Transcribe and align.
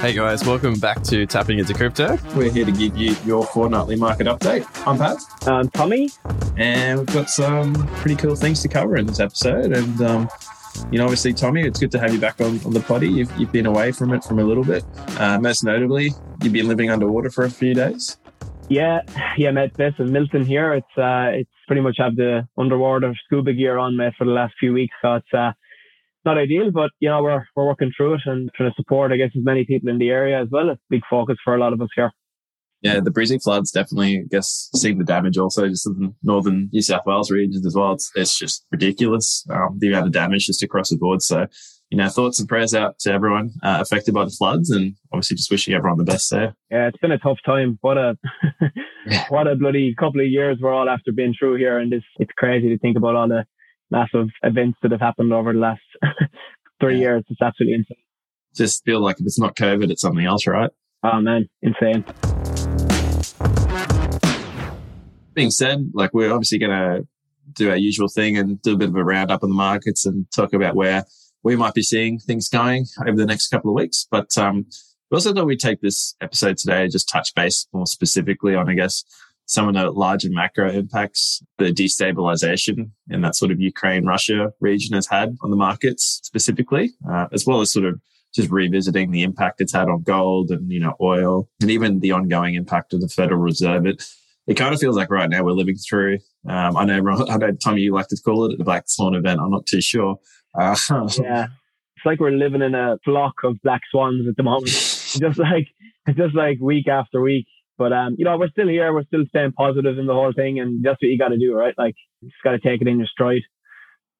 Hey 0.00 0.12
guys, 0.12 0.44
welcome 0.44 0.74
back 0.78 1.02
to 1.04 1.24
Tapping 1.24 1.58
into 1.58 1.72
Crypto. 1.72 2.18
We're 2.34 2.50
here 2.50 2.66
to 2.66 2.70
give 2.70 2.98
you 2.98 3.16
your 3.24 3.46
fortnightly 3.46 3.96
market 3.96 4.26
update. 4.26 4.66
I'm 4.86 4.98
Pav. 4.98 5.18
I'm 5.48 5.70
Tommy. 5.70 6.10
And 6.58 6.98
we've 6.98 7.14
got 7.14 7.30
some 7.30 7.72
pretty 7.96 8.14
cool 8.16 8.36
things 8.36 8.60
to 8.62 8.68
cover 8.68 8.98
in 8.98 9.06
this 9.06 9.20
episode. 9.20 9.72
And, 9.72 10.00
um, 10.02 10.28
you 10.92 10.98
know, 10.98 11.04
obviously, 11.04 11.32
Tommy, 11.32 11.62
it's 11.62 11.80
good 11.80 11.90
to 11.92 11.98
have 11.98 12.12
you 12.12 12.20
back 12.20 12.42
on, 12.42 12.60
on 12.66 12.72
the 12.72 12.80
potty. 12.80 13.08
You've, 13.08 13.34
you've 13.38 13.50
been 13.52 13.64
away 13.64 13.90
from 13.90 14.12
it 14.12 14.22
from 14.22 14.38
a 14.38 14.44
little 14.44 14.64
bit. 14.64 14.84
Uh, 15.18 15.38
most 15.40 15.64
notably, 15.64 16.12
you've 16.42 16.52
been 16.52 16.68
living 16.68 16.90
underwater 16.90 17.30
for 17.30 17.46
a 17.46 17.50
few 17.50 17.72
days. 17.72 18.18
Yeah, 18.68 19.00
yeah, 19.38 19.50
mate. 19.50 19.72
This 19.78 19.94
is 19.98 20.10
Milton 20.10 20.44
here. 20.44 20.74
It's 20.74 20.98
uh, 20.98 21.30
it's 21.32 21.50
pretty 21.66 21.80
much 21.80 21.96
have 21.98 22.16
the 22.16 22.46
underwater 22.58 23.14
scuba 23.24 23.54
gear 23.54 23.78
on, 23.78 23.96
mate, 23.96 24.12
for 24.18 24.24
the 24.24 24.32
last 24.32 24.54
few 24.60 24.74
weeks. 24.74 24.94
So 25.00 25.14
it's 25.14 25.32
uh, 25.32 25.52
not 26.26 26.38
ideal, 26.38 26.70
but 26.70 26.90
you 27.00 27.08
know 27.08 27.22
we're 27.22 27.46
we're 27.54 27.66
working 27.66 27.92
through 27.96 28.14
it 28.14 28.20
and 28.26 28.50
trying 28.54 28.70
to 28.70 28.74
support, 28.76 29.12
I 29.12 29.16
guess, 29.16 29.30
as 29.36 29.44
many 29.44 29.64
people 29.64 29.88
in 29.88 29.98
the 29.98 30.10
area 30.10 30.40
as 30.40 30.48
well. 30.50 30.68
It's 30.70 30.80
a 30.80 30.90
big 30.90 31.02
focus 31.08 31.36
for 31.42 31.54
a 31.54 31.58
lot 31.58 31.72
of 31.72 31.80
us 31.80 31.88
here. 31.94 32.12
Yeah, 32.82 33.00
the 33.00 33.10
Brizzy 33.10 33.42
floods 33.42 33.72
definitely, 33.72 34.18
I 34.18 34.24
guess, 34.30 34.68
seeing 34.74 34.98
the 34.98 35.04
damage 35.04 35.38
also 35.38 35.66
just 35.66 35.86
in 35.86 35.98
the 35.98 36.14
northern 36.22 36.68
New 36.72 36.82
South 36.82 37.06
Wales 37.06 37.30
regions 37.30 37.64
as 37.66 37.74
well. 37.74 37.92
It's, 37.92 38.12
it's 38.14 38.38
just 38.38 38.66
ridiculous. 38.70 39.46
Um, 39.50 39.78
the 39.78 39.88
amount 39.88 40.06
of 40.06 40.12
damage 40.12 40.46
just 40.46 40.62
across 40.62 40.90
the 40.90 40.98
board. 40.98 41.22
So, 41.22 41.46
you 41.90 41.96
know, 41.96 42.08
thoughts 42.08 42.38
and 42.38 42.48
prayers 42.48 42.74
out 42.74 42.98
to 43.00 43.12
everyone 43.12 43.50
uh, 43.62 43.78
affected 43.80 44.12
by 44.14 44.24
the 44.24 44.30
floods 44.30 44.70
and 44.70 44.94
obviously 45.12 45.36
just 45.36 45.50
wishing 45.50 45.74
everyone 45.74 45.98
the 45.98 46.04
best 46.04 46.30
there. 46.30 46.54
Yeah, 46.70 46.88
it's 46.88 46.98
been 46.98 47.12
a 47.12 47.18
tough 47.18 47.38
time. 47.46 47.78
What 47.80 47.96
a, 47.96 48.18
what 49.30 49.48
a 49.48 49.56
bloody 49.56 49.94
couple 49.94 50.20
of 50.20 50.28
years 50.28 50.58
we're 50.60 50.72
all 50.72 50.88
after 50.88 51.12
being 51.12 51.34
through 51.36 51.56
here. 51.56 51.78
And 51.78 51.90
this, 51.90 52.04
it's 52.18 52.32
crazy 52.36 52.68
to 52.68 52.78
think 52.78 52.96
about 52.96 53.16
all 53.16 53.28
the 53.28 53.46
massive 53.90 54.28
events 54.42 54.78
that 54.82 54.92
have 54.92 55.00
happened 55.00 55.32
over 55.32 55.52
the 55.52 55.58
last 55.58 55.82
three 56.80 56.98
years. 56.98 57.24
It's 57.28 57.42
absolutely 57.42 57.74
insane. 57.74 57.96
Just 58.54 58.84
feel 58.84 59.00
like 59.00 59.20
if 59.20 59.26
it's 59.26 59.38
not 59.38 59.56
COVID, 59.56 59.90
it's 59.90 60.02
something 60.02 60.24
else, 60.24 60.46
right? 60.46 60.70
Oh 61.02 61.20
man, 61.20 61.48
insane. 61.62 62.04
being 65.36 65.50
said, 65.50 65.90
like 65.92 66.12
we're 66.12 66.32
obviously 66.32 66.58
going 66.58 66.72
to 66.72 67.06
do 67.52 67.70
our 67.70 67.76
usual 67.76 68.08
thing 68.08 68.36
and 68.36 68.60
do 68.62 68.74
a 68.74 68.76
bit 68.76 68.88
of 68.88 68.96
a 68.96 69.04
roundup 69.04 69.44
on 69.44 69.50
the 69.50 69.54
markets 69.54 70.04
and 70.04 70.26
talk 70.34 70.52
about 70.52 70.74
where 70.74 71.04
we 71.44 71.54
might 71.54 71.74
be 71.74 71.82
seeing 71.82 72.18
things 72.18 72.48
going 72.48 72.86
over 73.06 73.16
the 73.16 73.26
next 73.26 73.48
couple 73.48 73.70
of 73.70 73.76
weeks. 73.76 74.08
But 74.10 74.36
um, 74.36 74.66
we 75.10 75.14
also 75.14 75.32
thought 75.32 75.46
we'd 75.46 75.60
take 75.60 75.80
this 75.80 76.16
episode 76.20 76.56
today 76.56 76.82
and 76.82 76.90
just 76.90 77.08
touch 77.08 77.32
base 77.36 77.68
more 77.72 77.86
specifically 77.86 78.56
on, 78.56 78.68
I 78.68 78.74
guess, 78.74 79.04
some 79.46 79.68
of 79.68 79.74
the 79.74 79.90
larger 79.90 80.28
macro 80.30 80.70
impacts 80.70 81.42
the 81.58 81.66
destabilization 81.66 82.90
in 83.08 83.20
that 83.22 83.36
sort 83.36 83.50
of 83.50 83.60
Ukraine 83.60 84.04
Russia 84.04 84.52
region 84.60 84.94
has 84.94 85.06
had 85.06 85.36
on 85.42 85.50
the 85.50 85.56
markets 85.56 86.20
specifically, 86.24 86.92
uh, 87.10 87.26
as 87.32 87.46
well 87.46 87.60
as 87.60 87.72
sort 87.72 87.84
of 87.86 88.00
just 88.34 88.50
revisiting 88.50 89.12
the 89.12 89.22
impact 89.22 89.60
it's 89.60 89.72
had 89.72 89.88
on 89.88 90.02
gold 90.02 90.50
and 90.50 90.70
you 90.70 90.80
know 90.80 90.94
oil 91.00 91.48
and 91.60 91.70
even 91.70 92.00
the 92.00 92.12
ongoing 92.12 92.54
impact 92.54 92.92
of 92.92 93.00
the 93.00 93.08
Federal 93.08 93.40
Reserve. 93.40 93.86
It 93.86 94.04
it 94.46 94.54
kind 94.54 94.72
of 94.74 94.80
feels 94.80 94.96
like 94.96 95.10
right 95.10 95.28
now 95.28 95.42
we're 95.42 95.52
living 95.52 95.76
through. 95.76 96.18
Um, 96.48 96.76
I 96.76 96.84
know, 96.84 97.26
I 97.28 97.36
know, 97.36 97.52
Tommy, 97.52 97.80
you 97.82 97.92
like 97.92 98.08
to 98.08 98.16
call 98.24 98.44
it 98.50 98.58
the 98.58 98.64
Black 98.64 98.84
Swan 98.86 99.14
event. 99.14 99.40
I'm 99.40 99.50
not 99.50 99.66
too 99.66 99.80
sure. 99.80 100.18
Uh, 100.58 100.76
Yeah. 101.20 101.46
It's 101.96 102.04
like 102.04 102.20
we're 102.20 102.30
living 102.30 102.60
in 102.60 102.74
a 102.74 102.98
flock 103.04 103.36
of 103.42 103.56
black 103.62 103.80
swans 103.90 104.28
at 104.28 104.36
the 104.36 104.42
moment. 104.42 104.66
just 104.68 105.38
like 105.38 105.68
just 106.14 106.34
like 106.34 106.58
week 106.60 106.88
after 106.88 107.22
week. 107.22 107.46
But 107.78 107.92
um, 107.92 108.16
you 108.18 108.24
know, 108.24 108.36
we're 108.38 108.48
still 108.48 108.68
here. 108.68 108.92
We're 108.92 109.04
still 109.04 109.24
staying 109.28 109.52
positive 109.52 109.98
in 109.98 110.06
the 110.06 110.14
whole 110.14 110.32
thing, 110.32 110.60
and 110.60 110.84
that's 110.84 111.00
what 111.02 111.08
you 111.08 111.18
got 111.18 111.28
to 111.28 111.38
do, 111.38 111.54
right? 111.54 111.74
Like, 111.76 111.94
you 112.20 112.28
just 112.28 112.42
got 112.42 112.52
to 112.52 112.58
take 112.58 112.80
it 112.80 112.88
in 112.88 112.98
your 112.98 113.06
stride. 113.06 113.42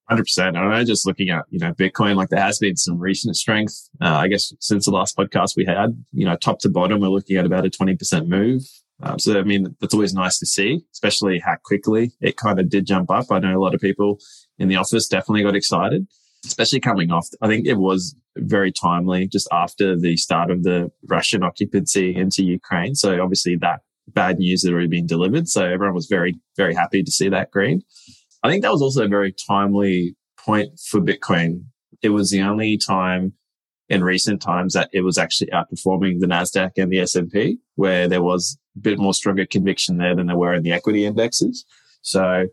Hundred 0.08 0.24
percent. 0.24 0.56
I 0.56 0.78
know. 0.78 0.84
Just 0.84 1.06
looking 1.06 1.30
at 1.30 1.44
you 1.50 1.58
know 1.58 1.72
Bitcoin, 1.72 2.14
like 2.14 2.28
there 2.28 2.40
has 2.40 2.58
been 2.58 2.76
some 2.76 2.98
recent 2.98 3.36
strength. 3.36 3.88
Uh, 4.00 4.14
I 4.14 4.28
guess 4.28 4.52
since 4.60 4.84
the 4.84 4.92
last 4.92 5.16
podcast 5.16 5.56
we 5.56 5.64
had, 5.64 6.00
you 6.12 6.24
know, 6.24 6.36
top 6.36 6.60
to 6.60 6.68
bottom, 6.68 7.00
we're 7.00 7.08
looking 7.08 7.36
at 7.36 7.46
about 7.46 7.66
a 7.66 7.70
twenty 7.70 7.96
percent 7.96 8.28
move. 8.28 8.62
Um, 9.02 9.18
so 9.18 9.38
I 9.38 9.42
mean, 9.42 9.74
that's 9.80 9.94
always 9.94 10.14
nice 10.14 10.38
to 10.38 10.46
see, 10.46 10.84
especially 10.92 11.40
how 11.40 11.56
quickly 11.64 12.12
it 12.20 12.36
kind 12.36 12.60
of 12.60 12.70
did 12.70 12.86
jump 12.86 13.10
up. 13.10 13.26
I 13.30 13.40
know 13.40 13.58
a 13.58 13.62
lot 13.62 13.74
of 13.74 13.80
people 13.80 14.18
in 14.58 14.68
the 14.68 14.76
office 14.76 15.08
definitely 15.08 15.42
got 15.42 15.56
excited, 15.56 16.06
especially 16.46 16.80
coming 16.80 17.10
off. 17.10 17.28
I 17.42 17.48
think 17.48 17.66
it 17.66 17.78
was 17.78 18.14
very 18.36 18.72
timely 18.72 19.26
just 19.26 19.48
after 19.52 19.98
the 19.98 20.16
start 20.16 20.50
of 20.50 20.62
the 20.62 20.90
Russian 21.08 21.42
occupancy 21.42 22.14
into 22.14 22.44
Ukraine. 22.44 22.94
So 22.94 23.20
obviously 23.22 23.56
that 23.56 23.80
bad 24.08 24.38
news 24.38 24.64
had 24.64 24.72
already 24.72 24.88
been 24.88 25.06
delivered. 25.06 25.48
So 25.48 25.64
everyone 25.64 25.94
was 25.94 26.06
very, 26.06 26.34
very 26.56 26.74
happy 26.74 27.02
to 27.02 27.10
see 27.10 27.28
that 27.28 27.50
green. 27.50 27.82
I 28.42 28.50
think 28.50 28.62
that 28.62 28.72
was 28.72 28.82
also 28.82 29.04
a 29.04 29.08
very 29.08 29.32
timely 29.32 30.16
point 30.38 30.78
for 30.78 31.00
Bitcoin. 31.00 31.64
It 32.02 32.10
was 32.10 32.30
the 32.30 32.42
only 32.42 32.76
time 32.76 33.32
in 33.88 34.04
recent 34.04 34.42
times 34.42 34.74
that 34.74 34.90
it 34.92 35.02
was 35.02 35.18
actually 35.18 35.50
outperforming 35.50 36.20
the 36.20 36.26
Nasdaq 36.26 36.72
and 36.76 36.90
the 36.92 37.00
S&P, 37.00 37.58
where 37.76 38.08
there 38.08 38.22
was 38.22 38.58
a 38.76 38.80
bit 38.80 38.98
more 38.98 39.14
stronger 39.14 39.46
conviction 39.46 39.96
there 39.96 40.14
than 40.14 40.26
there 40.26 40.36
were 40.36 40.54
in 40.54 40.62
the 40.62 40.72
equity 40.72 41.04
indexes. 41.04 41.64
So 42.02 42.46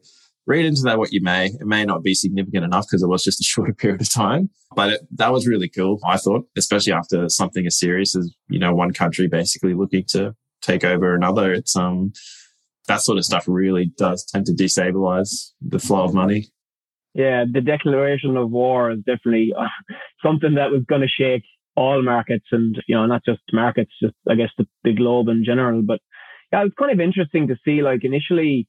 read 0.46 0.66
into 0.66 0.82
that 0.84 0.98
what 0.98 1.12
you 1.12 1.22
may. 1.22 1.48
It 1.48 1.66
may 1.66 1.86
not 1.86 2.04
be 2.04 2.14
significant 2.14 2.66
enough 2.66 2.86
because 2.88 3.04
it 3.04 3.08
was 3.08 3.24
just 3.24 3.42
a 3.42 3.44
shorter 3.48 3.74
period 3.74 4.02
of 4.02 4.14
time, 4.14 4.50
but 4.76 4.94
it, 4.94 5.02
that 5.16 5.32
was 5.32 5.48
really 5.48 5.70
cool. 5.70 6.00
I 6.06 6.18
thought, 6.18 6.46
especially 6.58 6.94
after 6.94 7.30
something 7.30 7.66
as 7.66 7.78
serious 7.78 8.16
as, 8.16 8.34
you 8.50 8.60
know, 8.60 8.74
one 8.74 8.94
country 8.94 9.28
basically 9.28 9.74
looking 9.74 10.04
to 10.10 10.36
take 10.62 10.84
over 10.84 11.16
another. 11.16 11.54
It's, 11.54 11.76
um, 11.76 12.14
that 12.88 13.02
sort 13.02 13.18
of 13.18 13.26
stuff 13.26 13.46
really 13.48 13.92
does 13.98 14.26
tend 14.26 14.46
to 14.48 14.54
destabilize 14.54 15.52
the 15.62 15.80
flow 15.80 16.04
of 16.04 16.14
money. 16.14 16.48
Yeah, 17.14 17.46
the 17.52 17.62
declaration 17.62 18.36
of 18.38 18.50
war 18.50 18.92
is 18.92 19.00
definitely 19.00 19.54
uh, 19.58 19.68
something 20.26 20.56
that 20.56 20.72
was 20.72 20.84
going 20.88 21.02
to 21.02 21.08
shake 21.08 21.44
all 21.76 22.02
markets, 22.04 22.46
and 22.52 22.76
you 22.88 22.96
know, 22.96 23.06
not 23.06 23.24
just 23.26 23.42
markets, 23.52 23.92
just 24.02 24.16
I 24.30 24.36
guess 24.36 24.50
the, 24.58 24.66
the 24.84 24.94
globe 24.94 25.28
in 25.28 25.44
general. 25.46 25.82
But 25.84 26.00
yeah, 26.52 26.66
it's 26.66 26.76
kind 26.78 26.92
of 26.92 27.00
interesting 27.00 27.48
to 27.48 27.56
see. 27.64 27.82
Like 27.82 28.04
initially, 28.04 28.68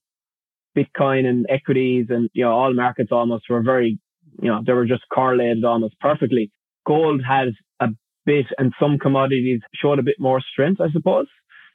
Bitcoin 0.76 1.26
and 1.26 1.46
equities 1.48 2.06
and 2.10 2.30
you 2.32 2.44
know 2.44 2.52
all 2.52 2.72
markets 2.74 3.10
almost 3.12 3.48
were 3.48 3.62
very, 3.62 3.98
you 4.40 4.48
know, 4.48 4.62
they 4.64 4.72
were 4.72 4.86
just 4.86 5.02
correlated 5.12 5.64
almost 5.64 5.98
perfectly. 6.00 6.50
Gold 6.86 7.22
has 7.26 7.50
a 7.80 7.88
bit, 8.26 8.46
and 8.58 8.72
some 8.80 8.98
commodities 8.98 9.60
showed 9.74 9.98
a 9.98 10.02
bit 10.02 10.16
more 10.18 10.40
strength, 10.40 10.80
I 10.80 10.90
suppose. 10.90 11.26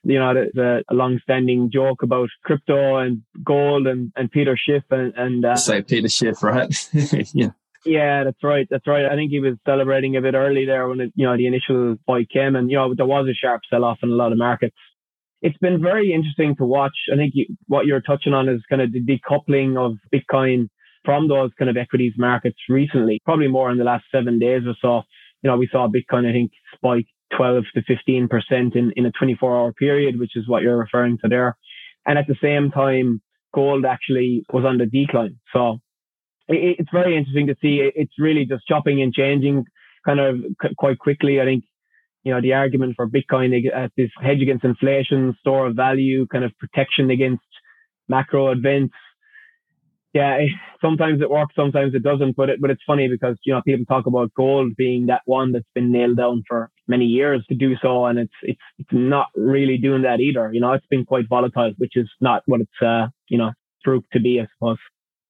You 0.03 0.19
know, 0.19 0.33
there's 0.33 0.83
a, 0.89 0.93
long-standing 0.93 1.71
joke 1.71 2.03
about 2.03 2.29
crypto 2.45 2.97
and 2.97 3.21
gold 3.43 3.85
and, 3.85 4.13
and 4.15 4.31
Peter 4.31 4.57
Schiff 4.57 4.83
and, 4.91 5.13
and 5.15 5.43
uh, 5.43 5.57
Say 5.57 5.81
Peter 5.81 6.07
Schiff, 6.07 6.41
right? 6.41 6.73
yeah. 7.33 7.49
yeah, 7.85 8.23
that's 8.23 8.41
right. 8.41 8.65
That's 8.69 8.87
right. 8.87 9.05
I 9.05 9.15
think 9.15 9.31
he 9.31 9.41
was 9.41 9.55
celebrating 9.65 10.15
a 10.15 10.21
bit 10.21 10.35
early 10.35 10.65
there 10.65 10.87
when 10.87 11.01
it, 11.01 11.11
you 11.15 11.25
know 11.25 11.35
the 11.35 11.47
initial 11.47 11.97
spike 12.01 12.29
came, 12.29 12.55
and 12.55 12.71
you 12.71 12.77
know 12.77 12.93
there 12.95 13.05
was 13.05 13.27
a 13.27 13.33
sharp 13.33 13.61
sell-off 13.69 13.99
in 14.01 14.09
a 14.09 14.13
lot 14.13 14.31
of 14.31 14.37
markets. 14.37 14.75
It's 15.41 15.57
been 15.57 15.81
very 15.81 16.13
interesting 16.13 16.55
to 16.57 16.65
watch. 16.65 16.95
I 17.11 17.15
think 17.15 17.33
you, 17.35 17.45
what 17.67 17.85
you're 17.85 18.01
touching 18.01 18.33
on 18.33 18.49
is 18.49 18.61
kind 18.69 18.81
of 18.81 18.91
the 18.91 19.01
decoupling 19.01 19.77
of 19.77 19.97
Bitcoin 20.13 20.69
from 21.05 21.27
those 21.27 21.51
kind 21.57 21.69
of 21.69 21.77
equities 21.77 22.13
markets 22.17 22.57
recently, 22.67 23.21
probably 23.23 23.47
more 23.47 23.71
in 23.71 23.77
the 23.77 23.85
last 23.85 24.05
seven 24.11 24.37
days 24.37 24.63
or 24.65 24.75
so. 24.81 25.03
You 25.41 25.49
know, 25.49 25.57
we 25.57 25.69
saw 25.71 25.87
Bitcoin, 25.87 26.29
I 26.29 26.33
think, 26.33 26.51
spike 26.75 27.07
12 27.37 27.63
to 27.75 27.81
15% 27.81 28.75
in, 28.75 28.91
in 28.95 29.05
a 29.05 29.11
24 29.11 29.57
hour 29.57 29.73
period, 29.73 30.19
which 30.19 30.35
is 30.35 30.47
what 30.47 30.61
you're 30.61 30.77
referring 30.77 31.17
to 31.19 31.29
there. 31.29 31.55
And 32.05 32.17
at 32.17 32.27
the 32.27 32.35
same 32.41 32.71
time, 32.71 33.21
gold 33.53 33.85
actually 33.85 34.43
was 34.51 34.65
on 34.65 34.77
the 34.77 34.85
decline. 34.85 35.39
So 35.53 35.79
it, 36.47 36.77
it's 36.79 36.89
very 36.91 37.15
interesting 37.15 37.47
to 37.47 37.55
see. 37.61 37.89
It's 37.95 38.13
really 38.17 38.45
just 38.45 38.67
chopping 38.67 39.01
and 39.01 39.13
changing 39.13 39.65
kind 40.05 40.19
of 40.19 40.37
c- 40.61 40.75
quite 40.77 40.99
quickly. 40.99 41.39
I 41.39 41.45
think, 41.45 41.63
you 42.23 42.33
know, 42.33 42.41
the 42.41 42.53
argument 42.53 42.95
for 42.95 43.07
Bitcoin 43.07 43.53
as 43.73 43.89
this 43.97 44.09
hedge 44.21 44.41
against 44.41 44.65
inflation, 44.65 45.35
store 45.39 45.67
of 45.67 45.75
value, 45.75 46.27
kind 46.27 46.43
of 46.43 46.51
protection 46.57 47.09
against 47.09 47.43
macro 48.07 48.51
events. 48.51 48.93
Yeah, 50.13 50.39
sometimes 50.81 51.21
it 51.21 51.29
works, 51.29 51.53
sometimes 51.55 51.93
it 51.93 52.01
doesn't. 52.01 52.35
But 52.35 52.49
it, 52.49 52.61
but 52.61 52.71
it's 52.71 52.81
funny 52.85 53.07
because 53.07 53.37
you 53.45 53.53
know 53.53 53.61
people 53.61 53.85
talk 53.85 54.07
about 54.07 54.33
gold 54.33 54.75
being 54.75 55.05
that 55.05 55.21
one 55.25 55.51
that's 55.51 55.67
been 55.75 55.91
nailed 55.91 56.17
down 56.17 56.43
for 56.47 56.71
many 56.87 57.05
years 57.05 57.45
to 57.49 57.55
do 57.55 57.75
so, 57.81 58.05
and 58.05 58.17
it's 58.17 58.33
it's 58.41 58.59
it's 58.79 58.89
not 58.91 59.27
really 59.35 59.77
doing 59.77 60.01
that 60.01 60.19
either. 60.19 60.51
You 60.51 60.61
know, 60.61 60.73
it's 60.73 60.87
been 60.87 61.05
quite 61.05 61.29
volatile, 61.29 61.73
which 61.77 61.95
is 61.95 62.09
not 62.19 62.41
what 62.47 62.61
it's 62.61 62.81
uh 62.81 63.07
you 63.27 63.37
know 63.37 63.51
proved 63.83 64.07
to 64.13 64.19
be, 64.19 64.41
I 64.41 64.47
suppose. 64.55 64.79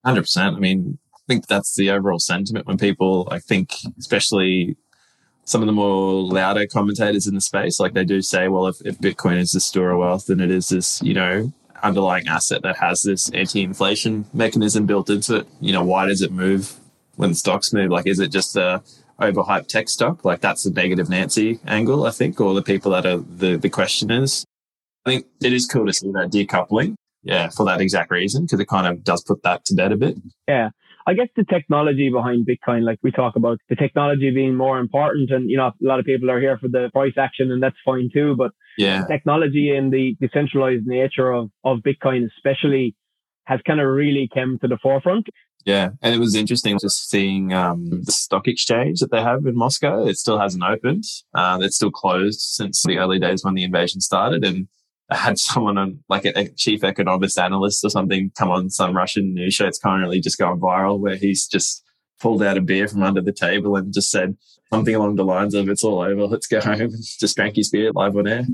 Hundred 0.05 0.21
percent. 0.21 0.55
I 0.55 0.59
mean, 0.59 0.97
I 1.13 1.19
think 1.27 1.47
that's 1.47 1.75
the 1.75 1.91
overall 1.91 2.19
sentiment 2.19 2.65
when 2.65 2.77
people, 2.77 3.27
I 3.29 3.39
think, 3.39 3.73
especially 3.99 4.77
some 5.49 5.63
of 5.63 5.65
the 5.65 5.73
more 5.73 6.21
louder 6.21 6.67
commentators 6.67 7.25
in 7.25 7.33
the 7.33 7.41
space, 7.41 7.79
like 7.79 7.93
they 7.93 8.05
do 8.05 8.21
say, 8.21 8.47
well, 8.47 8.67
if, 8.67 8.79
if 8.85 8.99
Bitcoin 8.99 9.39
is 9.39 9.51
the 9.51 9.59
store 9.59 9.89
of 9.89 9.97
wealth, 9.97 10.27
then 10.27 10.39
it 10.39 10.51
is 10.51 10.69
this, 10.69 11.01
you 11.01 11.15
know, 11.15 11.51
underlying 11.81 12.27
asset 12.27 12.61
that 12.61 12.77
has 12.77 13.01
this 13.01 13.29
anti-inflation 13.31 14.25
mechanism 14.31 14.85
built 14.85 15.09
into 15.09 15.37
it. 15.37 15.47
You 15.59 15.73
know, 15.73 15.83
why 15.83 16.05
does 16.05 16.21
it 16.21 16.31
move 16.31 16.75
when 17.15 17.33
stocks 17.33 17.73
move? 17.73 17.89
Like, 17.89 18.05
is 18.05 18.19
it 18.19 18.31
just 18.31 18.55
a 18.55 18.83
overhyped 19.19 19.65
tech 19.65 19.89
stock? 19.89 20.23
Like, 20.23 20.39
that's 20.39 20.65
the 20.65 20.69
negative 20.69 21.09
Nancy 21.09 21.59
angle, 21.65 22.05
I 22.05 22.11
think, 22.11 22.39
or 22.39 22.53
the 22.53 22.61
people 22.61 22.91
that 22.91 23.07
are 23.07 23.17
the 23.17 23.57
the 23.57 23.69
questioners. 23.69 24.45
I 25.03 25.09
think 25.09 25.25
it 25.41 25.51
is 25.51 25.65
cool 25.65 25.87
to 25.87 25.93
see 25.93 26.11
that 26.11 26.29
decoupling. 26.29 26.93
Yeah, 27.23 27.49
for 27.49 27.65
that 27.65 27.81
exact 27.81 28.11
reason, 28.11 28.43
because 28.43 28.59
it 28.59 28.67
kind 28.67 28.85
of 28.85 29.03
does 29.03 29.23
put 29.23 29.41
that 29.41 29.65
to 29.65 29.73
bed 29.73 29.91
a 29.93 29.97
bit. 29.97 30.15
Yeah. 30.47 30.69
I 31.07 31.13
guess 31.13 31.27
the 31.35 31.43
technology 31.43 32.09
behind 32.09 32.47
Bitcoin, 32.47 32.83
like 32.83 32.99
we 33.01 33.11
talk 33.11 33.35
about 33.35 33.59
the 33.69 33.75
technology 33.75 34.31
being 34.31 34.55
more 34.55 34.79
important 34.79 35.31
and, 35.31 35.49
you 35.49 35.57
know, 35.57 35.67
a 35.67 35.73
lot 35.81 35.99
of 35.99 36.05
people 36.05 36.29
are 36.29 36.39
here 36.39 36.57
for 36.57 36.67
the 36.67 36.89
price 36.93 37.13
action 37.17 37.51
and 37.51 37.63
that's 37.63 37.77
fine 37.83 38.09
too. 38.13 38.35
But 38.35 38.51
yeah, 38.77 39.05
technology 39.05 39.75
and 39.75 39.91
the 39.91 40.15
decentralized 40.21 40.85
nature 40.85 41.31
of, 41.31 41.49
of 41.63 41.79
Bitcoin, 41.79 42.27
especially 42.37 42.95
has 43.45 43.59
kind 43.65 43.81
of 43.81 43.87
really 43.87 44.29
come 44.33 44.59
to 44.61 44.67
the 44.67 44.77
forefront. 44.77 45.27
Yeah, 45.65 45.89
and 46.01 46.15
it 46.15 46.19
was 46.19 46.35
interesting 46.35 46.77
just 46.79 47.09
seeing 47.09 47.51
um, 47.53 47.89
the 47.89 48.11
stock 48.11 48.47
exchange 48.47 48.99
that 48.99 49.11
they 49.11 49.21
have 49.21 49.45
in 49.45 49.55
Moscow. 49.55 50.05
It 50.05 50.17
still 50.17 50.39
hasn't 50.39 50.63
opened. 50.63 51.03
Uh, 51.33 51.59
it's 51.61 51.75
still 51.75 51.91
closed 51.91 52.39
since 52.39 52.83
the 52.83 52.97
early 52.97 53.19
days 53.19 53.43
when 53.43 53.55
the 53.55 53.63
invasion 53.63 53.99
started. 53.99 54.45
And 54.45 54.67
Had 55.15 55.39
someone 55.39 55.77
on, 55.77 56.03
like 56.07 56.25
a, 56.25 56.37
a, 56.37 56.49
chief 56.49 56.83
economist 56.83 57.39
analyst 57.39 57.83
or 57.83 57.89
something, 57.89 58.31
come 58.37 58.51
on 58.51 58.69
some 58.69 58.95
Russian 58.95 59.33
news 59.33 59.55
show. 59.55 59.65
It's 59.65 59.79
currently 59.79 60.21
just 60.21 60.37
going 60.37 60.59
viral 60.59 60.99
where 60.99 61.15
he's 61.15 61.47
just 61.47 61.83
pulled 62.19 62.43
out 62.43 62.57
a 62.57 62.61
beer 62.61 62.87
from 62.87 63.03
under 63.03 63.21
the 63.21 63.31
table 63.31 63.75
and 63.75 63.93
just 63.93 64.11
said 64.11 64.37
something 64.71 64.93
along 64.93 65.15
the 65.15 65.23
lines 65.25 65.55
of 65.55 65.67
"It's 65.67 65.83
all 65.83 66.01
over. 66.01 66.27
Let's 66.27 66.47
go 66.47 66.61
home." 66.61 66.91
just 67.19 67.35
drank 67.35 67.55
his 67.55 67.69
beer 67.69 67.91
live 67.93 68.15
on 68.15 68.27
air. 68.27 68.45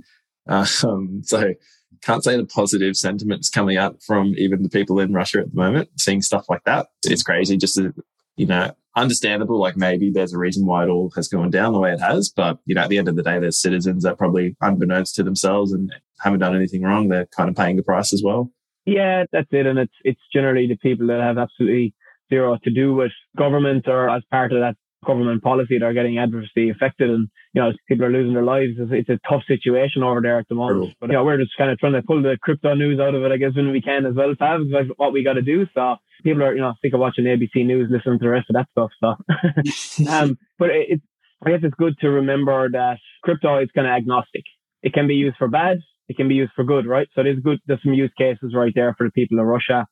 Uh, 0.48 0.66
um, 0.84 1.22
so 1.24 1.54
can't 2.02 2.24
say 2.24 2.38
the 2.38 2.46
positive 2.46 2.96
sentiments 2.96 3.50
coming 3.50 3.78
out 3.78 4.02
from 4.04 4.34
even 4.38 4.64
the 4.64 4.70
people 4.70 5.00
in 5.00 5.14
Russia 5.14 5.40
at 5.40 5.52
the 5.52 5.56
moment, 5.56 5.90
seeing 6.00 6.22
stuff 6.22 6.46
like 6.50 6.64
that. 6.66 6.88
It's 7.04 7.24
crazy. 7.24 7.58
Just, 7.58 7.76
to, 7.76 7.94
you 8.38 8.46
know, 8.46 8.72
understandable. 8.96 9.60
Like 9.60 9.78
maybe 9.78 10.12
there's 10.12 10.34
a 10.34 10.38
reason 10.38 10.66
why 10.66 10.84
it 10.84 10.90
all 10.90 11.12
has 11.16 11.28
gone 11.28 11.50
down 11.50 11.74
the 11.74 11.80
way 11.80 11.92
it 11.92 12.00
has. 12.00 12.30
But, 12.30 12.60
you 12.66 12.76
know, 12.76 12.82
at 12.82 12.90
the 12.90 12.98
end 12.98 13.08
of 13.08 13.16
the 13.16 13.24
day, 13.24 13.40
there's 13.40 13.62
citizens 13.62 14.04
that 14.04 14.18
probably 14.18 14.56
unbeknownst 14.62 15.16
to 15.16 15.24
themselves 15.24 15.72
and 15.72 15.94
haven't 16.20 16.40
done 16.40 16.56
anything 16.56 16.84
wrong. 16.84 17.10
They're 17.10 17.28
kind 17.28 17.50
of 17.50 17.56
paying 17.56 17.76
the 17.76 17.84
price 17.84 18.14
as 18.14 18.22
well. 18.24 18.52
Yeah, 18.86 19.26
that's 19.32 19.48
it. 19.52 19.66
And 19.66 19.80
it's, 19.80 19.94
it's 20.04 20.22
generally 20.32 20.68
the 20.68 20.78
people 20.78 21.08
that 21.08 21.20
have 21.20 21.38
absolutely 21.38 21.94
zero 22.30 22.58
to 22.64 22.72
do 22.72 22.94
with 22.94 23.12
government 23.38 23.88
or 23.88 24.10
as 24.10 24.24
part 24.32 24.52
of 24.52 24.60
that 24.60 24.76
government 25.06 25.44
policy 25.44 25.78
that 25.78 25.86
are 25.86 25.94
getting 25.94 26.18
adversely 26.18 26.70
affected 26.70 27.10
and, 27.10 27.30
you 27.54 27.62
know, 27.62 27.72
people 27.88 28.06
are 28.06 28.12
losing 28.12 28.34
their 28.34 28.44
lives. 28.44 28.74
It's, 28.78 28.92
it's 28.92 29.10
a 29.10 29.20
tough 29.30 29.44
situation 29.48 30.04
over 30.04 30.22
there 30.22 30.40
at 30.40 30.50
the 30.50 30.56
moment. 30.56 30.96
But, 31.00 31.10
you 31.10 31.14
know, 31.14 31.24
we're 31.24 31.38
just 31.38 31.58
kind 31.58 31.72
of 31.72 31.78
trying 31.78 31.94
to 31.94 32.02
pull 32.02 32.22
the 32.22 32.38
crypto 32.42 32.74
news 32.74 33.00
out 33.00 33.16
of 33.16 33.24
it, 33.24 33.32
I 33.32 33.38
guess, 33.38 33.56
when 33.56 33.72
we 33.72 33.82
can 33.82 34.06
as 34.06 34.16
well, 34.16 34.34
Pav. 34.38 34.62
That's 34.72 34.90
what 34.98 35.14
we 35.14 35.24
got 35.24 35.34
to 35.34 35.42
do. 35.42 35.66
So 35.74 35.96
people 36.24 36.44
are, 36.44 36.54
you 36.54 36.62
know, 36.62 36.74
sick 36.82 36.94
of 36.94 37.00
watching 37.00 37.26
ABC 37.26 37.66
News, 37.66 37.90
listening 37.92 38.20
to 38.20 38.24
the 38.24 38.30
rest 38.30 38.50
of 38.50 38.56
that 38.56 38.68
stuff. 38.72 38.92
So, 39.00 40.08
um, 40.10 40.38
but 40.58 40.70
it, 40.70 40.88
it's, 40.90 41.04
I 41.46 41.52
guess 41.52 41.60
it's 41.64 41.76
good 41.76 41.98
to 42.00 42.10
remember 42.10 42.70
that 42.72 42.98
crypto 43.24 43.62
is 43.62 43.70
kind 43.76 43.88
of 43.88 43.94
agnostic. 43.94 44.44
It 44.82 44.94
can 44.94 45.08
be 45.08 45.16
used 45.16 45.38
for 45.38 45.48
bad. 45.48 45.80
It 46.08 46.18
can 46.18 46.28
be 46.28 46.36
used 46.36 46.54
for 46.56 46.64
good, 46.64 46.86
right? 46.86 47.08
So 47.16 47.24
there's 47.24 47.40
good, 47.40 47.60
there's 47.66 47.82
some 47.84 47.94
use 47.94 48.12
cases 48.18 48.54
right 48.56 48.72
there 48.76 48.94
for 48.98 49.08
the 49.08 49.12
people 49.12 49.40
of 49.40 49.46
Russia 49.46 49.88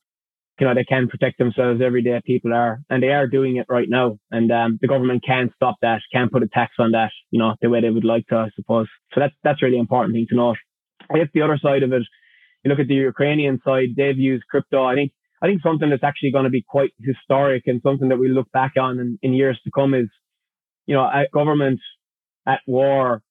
you 0.60 0.66
know, 0.66 0.74
they 0.74 0.84
can 0.84 1.08
protect 1.08 1.38
themselves 1.38 1.80
every 1.84 2.02
day. 2.02 2.20
People 2.24 2.52
are, 2.52 2.80
and 2.88 3.02
they 3.02 3.08
are 3.08 3.26
doing 3.26 3.56
it 3.56 3.66
right 3.68 3.88
now. 3.88 4.18
And 4.30 4.52
um, 4.52 4.78
the 4.80 4.86
government 4.86 5.24
can't 5.26 5.52
stop 5.56 5.76
that, 5.82 6.00
can't 6.12 6.30
put 6.30 6.44
a 6.44 6.48
tax 6.48 6.74
on 6.78 6.92
that, 6.92 7.10
you 7.30 7.40
know, 7.40 7.54
the 7.60 7.68
way 7.68 7.80
they 7.80 7.90
would 7.90 8.04
like 8.04 8.26
to, 8.28 8.36
I 8.36 8.50
suppose. 8.54 8.86
So 9.12 9.20
that's 9.20 9.34
that's 9.42 9.62
really 9.62 9.78
important 9.78 10.14
thing 10.14 10.26
to 10.28 10.36
note. 10.36 10.58
If 11.10 11.30
the 11.34 11.42
other 11.42 11.58
side 11.60 11.82
of 11.82 11.92
it, 11.92 12.02
you 12.62 12.70
look 12.70 12.78
at 12.78 12.86
the 12.86 12.94
Ukrainian 12.94 13.60
side, 13.64 13.88
they've 13.96 14.18
used 14.18 14.44
crypto. 14.48 14.84
I 14.84 14.94
think 14.94 15.12
I 15.42 15.46
think 15.46 15.60
something 15.62 15.90
that's 15.90 16.04
actually 16.04 16.30
going 16.30 16.44
to 16.44 16.50
be 16.50 16.62
quite 16.62 16.92
historic 17.00 17.64
and 17.66 17.82
something 17.82 18.08
that 18.08 18.18
we 18.18 18.28
look 18.28 18.50
back 18.52 18.74
on 18.78 19.00
in, 19.00 19.18
in 19.22 19.34
years 19.34 19.60
to 19.64 19.70
come 19.74 19.92
is, 19.92 20.08
you 20.86 20.94
know, 20.94 21.02
a 21.02 21.24
government 21.32 21.80
at 22.46 22.60
war 22.66 23.22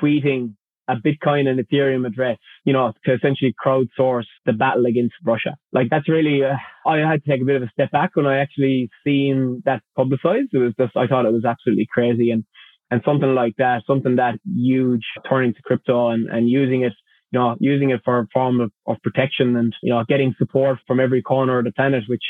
tweeting 0.00 0.54
a 0.88 0.96
Bitcoin 0.96 1.46
and 1.46 1.60
Ethereum 1.60 2.06
address, 2.06 2.38
you 2.64 2.72
know, 2.72 2.92
to 3.04 3.14
essentially 3.14 3.54
crowdsource 3.64 4.24
the 4.46 4.52
battle 4.52 4.86
against 4.86 5.14
Russia. 5.22 5.56
Like 5.72 5.88
that's 5.90 6.08
really, 6.08 6.42
uh, 6.42 6.56
I 6.86 6.98
had 6.98 7.22
to 7.22 7.30
take 7.30 7.42
a 7.42 7.44
bit 7.44 7.56
of 7.56 7.62
a 7.62 7.70
step 7.72 7.90
back 7.90 8.16
when 8.16 8.26
I 8.26 8.38
actually 8.38 8.88
seen 9.04 9.62
that 9.66 9.82
publicized. 9.96 10.48
It 10.52 10.58
was 10.58 10.72
just, 10.78 10.96
I 10.96 11.06
thought 11.06 11.26
it 11.26 11.32
was 11.32 11.44
absolutely 11.44 11.86
crazy. 11.92 12.30
And, 12.30 12.44
and 12.90 13.02
something 13.04 13.34
like 13.34 13.54
that, 13.58 13.82
something 13.86 14.16
that 14.16 14.38
huge 14.46 15.04
turning 15.28 15.52
to 15.52 15.62
crypto 15.62 16.08
and, 16.08 16.28
and 16.30 16.48
using 16.48 16.82
it, 16.84 16.94
you 17.30 17.38
know, 17.38 17.56
using 17.60 17.90
it 17.90 18.00
for 18.02 18.18
a 18.20 18.26
form 18.32 18.60
of, 18.60 18.72
of 18.86 18.96
protection 19.02 19.56
and, 19.56 19.74
you 19.82 19.92
know, 19.92 20.02
getting 20.08 20.34
support 20.38 20.78
from 20.86 21.00
every 21.00 21.20
corner 21.20 21.58
of 21.58 21.66
the 21.66 21.72
planet, 21.72 22.04
which, 22.08 22.24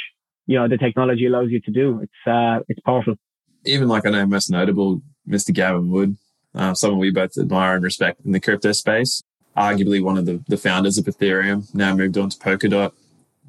you 0.46 0.58
know, 0.58 0.66
the 0.66 0.76
technology 0.76 1.26
allows 1.26 1.50
you 1.50 1.60
to 1.60 1.70
do. 1.70 2.00
It's, 2.02 2.26
uh, 2.26 2.64
it's 2.66 2.80
powerful. 2.80 3.14
Even 3.64 3.86
like 3.86 4.04
I 4.04 4.10
know 4.10 4.26
most 4.26 4.50
notable, 4.50 5.00
Mr. 5.28 5.52
Gavin 5.52 5.90
Wood, 5.90 6.16
uh, 6.54 6.74
someone 6.74 6.98
we 6.98 7.10
both 7.10 7.36
admire 7.38 7.74
and 7.74 7.84
respect 7.84 8.20
in 8.24 8.32
the 8.32 8.40
crypto 8.40 8.72
space. 8.72 9.22
Arguably 9.56 10.02
one 10.02 10.16
of 10.16 10.26
the, 10.26 10.42
the 10.48 10.56
founders 10.56 10.98
of 10.98 11.06
Ethereum, 11.06 11.72
now 11.74 11.94
moved 11.94 12.16
on 12.16 12.30
to 12.30 12.38
Polkadot. 12.38 12.92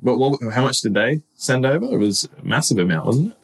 But 0.02 0.18
what, 0.18 0.40
how 0.54 0.64
much 0.64 0.82
did 0.82 0.94
they 0.94 1.22
send 1.36 1.66
over? 1.66 1.86
It 1.86 1.98
was 1.98 2.28
a 2.42 2.46
massive 2.46 2.80
amount, 2.80 3.06
wasn't 3.06 3.32
it? 3.32 3.38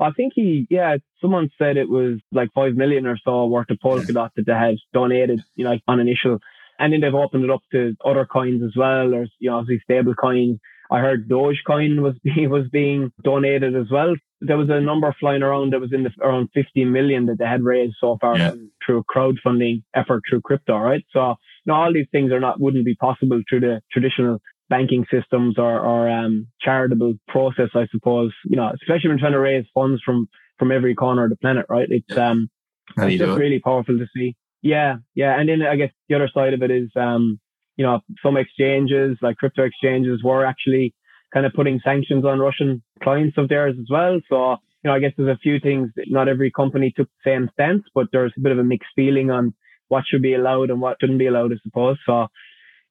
I 0.00 0.10
think 0.12 0.32
he, 0.34 0.66
yeah, 0.70 0.96
someone 1.20 1.50
said 1.58 1.76
it 1.76 1.88
was 1.88 2.18
like 2.32 2.48
five 2.54 2.74
million 2.74 3.06
or 3.06 3.18
so 3.22 3.44
worth 3.46 3.70
of 3.70 3.78
Polkadot 3.78 4.30
that 4.34 4.46
they 4.46 4.52
had 4.52 4.76
donated, 4.94 5.42
you 5.56 5.64
know, 5.64 5.78
on 5.86 6.00
initial. 6.00 6.38
And 6.78 6.92
then 6.92 7.00
they've 7.00 7.14
opened 7.14 7.44
it 7.44 7.50
up 7.50 7.60
to 7.72 7.94
other 8.04 8.24
coins 8.24 8.62
as 8.62 8.74
well, 8.74 9.14
or, 9.14 9.26
you 9.38 9.50
know, 9.50 9.58
obviously 9.58 9.82
stable 9.84 10.14
coins. 10.14 10.58
I 10.90 11.00
heard 11.00 11.28
Dogecoin 11.28 12.00
was 12.00 12.14
was 12.24 12.68
being 12.72 13.12
donated 13.22 13.76
as 13.76 13.90
well. 13.90 14.14
There 14.40 14.56
was 14.56 14.68
a 14.70 14.80
number 14.80 15.14
flying 15.20 15.42
around 15.42 15.72
that 15.72 15.80
was 15.80 15.92
in 15.92 16.04
the, 16.04 16.10
around 16.22 16.48
50 16.54 16.84
million 16.86 17.26
that 17.26 17.38
they 17.38 17.44
had 17.44 17.62
raised 17.62 17.96
so 18.00 18.16
far 18.20 18.38
yeah. 18.38 18.52
through 18.84 19.04
crowdfunding 19.14 19.82
effort 19.94 20.22
through 20.28 20.40
crypto, 20.40 20.78
right? 20.78 21.04
So, 21.12 21.30
you 21.30 21.72
know, 21.72 21.74
all 21.74 21.92
these 21.92 22.06
things 22.10 22.32
are 22.32 22.40
not, 22.40 22.60
wouldn't 22.60 22.84
be 22.84 22.94
possible 22.94 23.42
through 23.48 23.60
the 23.60 23.82
traditional 23.92 24.40
banking 24.70 25.04
systems 25.10 25.58
or, 25.58 25.80
or 25.80 26.08
um, 26.08 26.46
charitable 26.62 27.14
process, 27.28 27.70
I 27.74 27.86
suppose, 27.90 28.32
you 28.44 28.56
know, 28.56 28.70
especially 28.74 29.10
when 29.10 29.18
trying 29.18 29.32
to 29.32 29.40
raise 29.40 29.66
funds 29.74 30.00
from, 30.04 30.28
from 30.58 30.72
every 30.72 30.94
corner 30.94 31.24
of 31.24 31.30
the 31.30 31.36
planet, 31.36 31.66
right? 31.68 31.88
It's, 31.90 32.16
um, 32.16 32.48
it's 32.96 33.18
just 33.18 33.38
really 33.38 33.60
powerful 33.60 33.98
to 33.98 34.06
see. 34.16 34.36
Yeah. 34.62 34.96
Yeah. 35.14 35.38
And 35.38 35.48
then 35.48 35.62
I 35.62 35.76
guess 35.76 35.90
the 36.08 36.16
other 36.16 36.30
side 36.32 36.54
of 36.54 36.62
it 36.62 36.70
is, 36.70 36.90
um, 36.96 37.40
you 37.76 37.84
know, 37.84 38.00
some 38.22 38.36
exchanges 38.36 39.16
like 39.22 39.36
crypto 39.36 39.64
exchanges 39.64 40.22
were 40.22 40.44
actually 40.44 40.94
kind 41.32 41.46
of 41.46 41.52
putting 41.52 41.80
sanctions 41.84 42.24
on 42.24 42.38
Russian 42.38 42.82
clients 43.02 43.38
of 43.38 43.48
theirs 43.48 43.76
as 43.78 43.86
well. 43.90 44.20
So, 44.28 44.56
you 44.82 44.90
know, 44.90 44.94
I 44.94 44.98
guess 44.98 45.12
there's 45.16 45.34
a 45.34 45.38
few 45.38 45.60
things 45.60 45.90
not 46.06 46.28
every 46.28 46.50
company 46.50 46.92
took 46.94 47.08
the 47.08 47.30
same 47.30 47.50
stance, 47.52 47.84
but 47.94 48.06
there's 48.12 48.32
a 48.36 48.40
bit 48.40 48.52
of 48.52 48.58
a 48.58 48.64
mixed 48.64 48.90
feeling 48.96 49.30
on 49.30 49.54
what 49.88 50.04
should 50.06 50.22
be 50.22 50.34
allowed 50.34 50.70
and 50.70 50.80
what 50.80 50.96
shouldn't 51.00 51.18
be 51.18 51.26
allowed, 51.26 51.52
I 51.52 51.56
suppose. 51.62 51.98
So, 52.06 52.28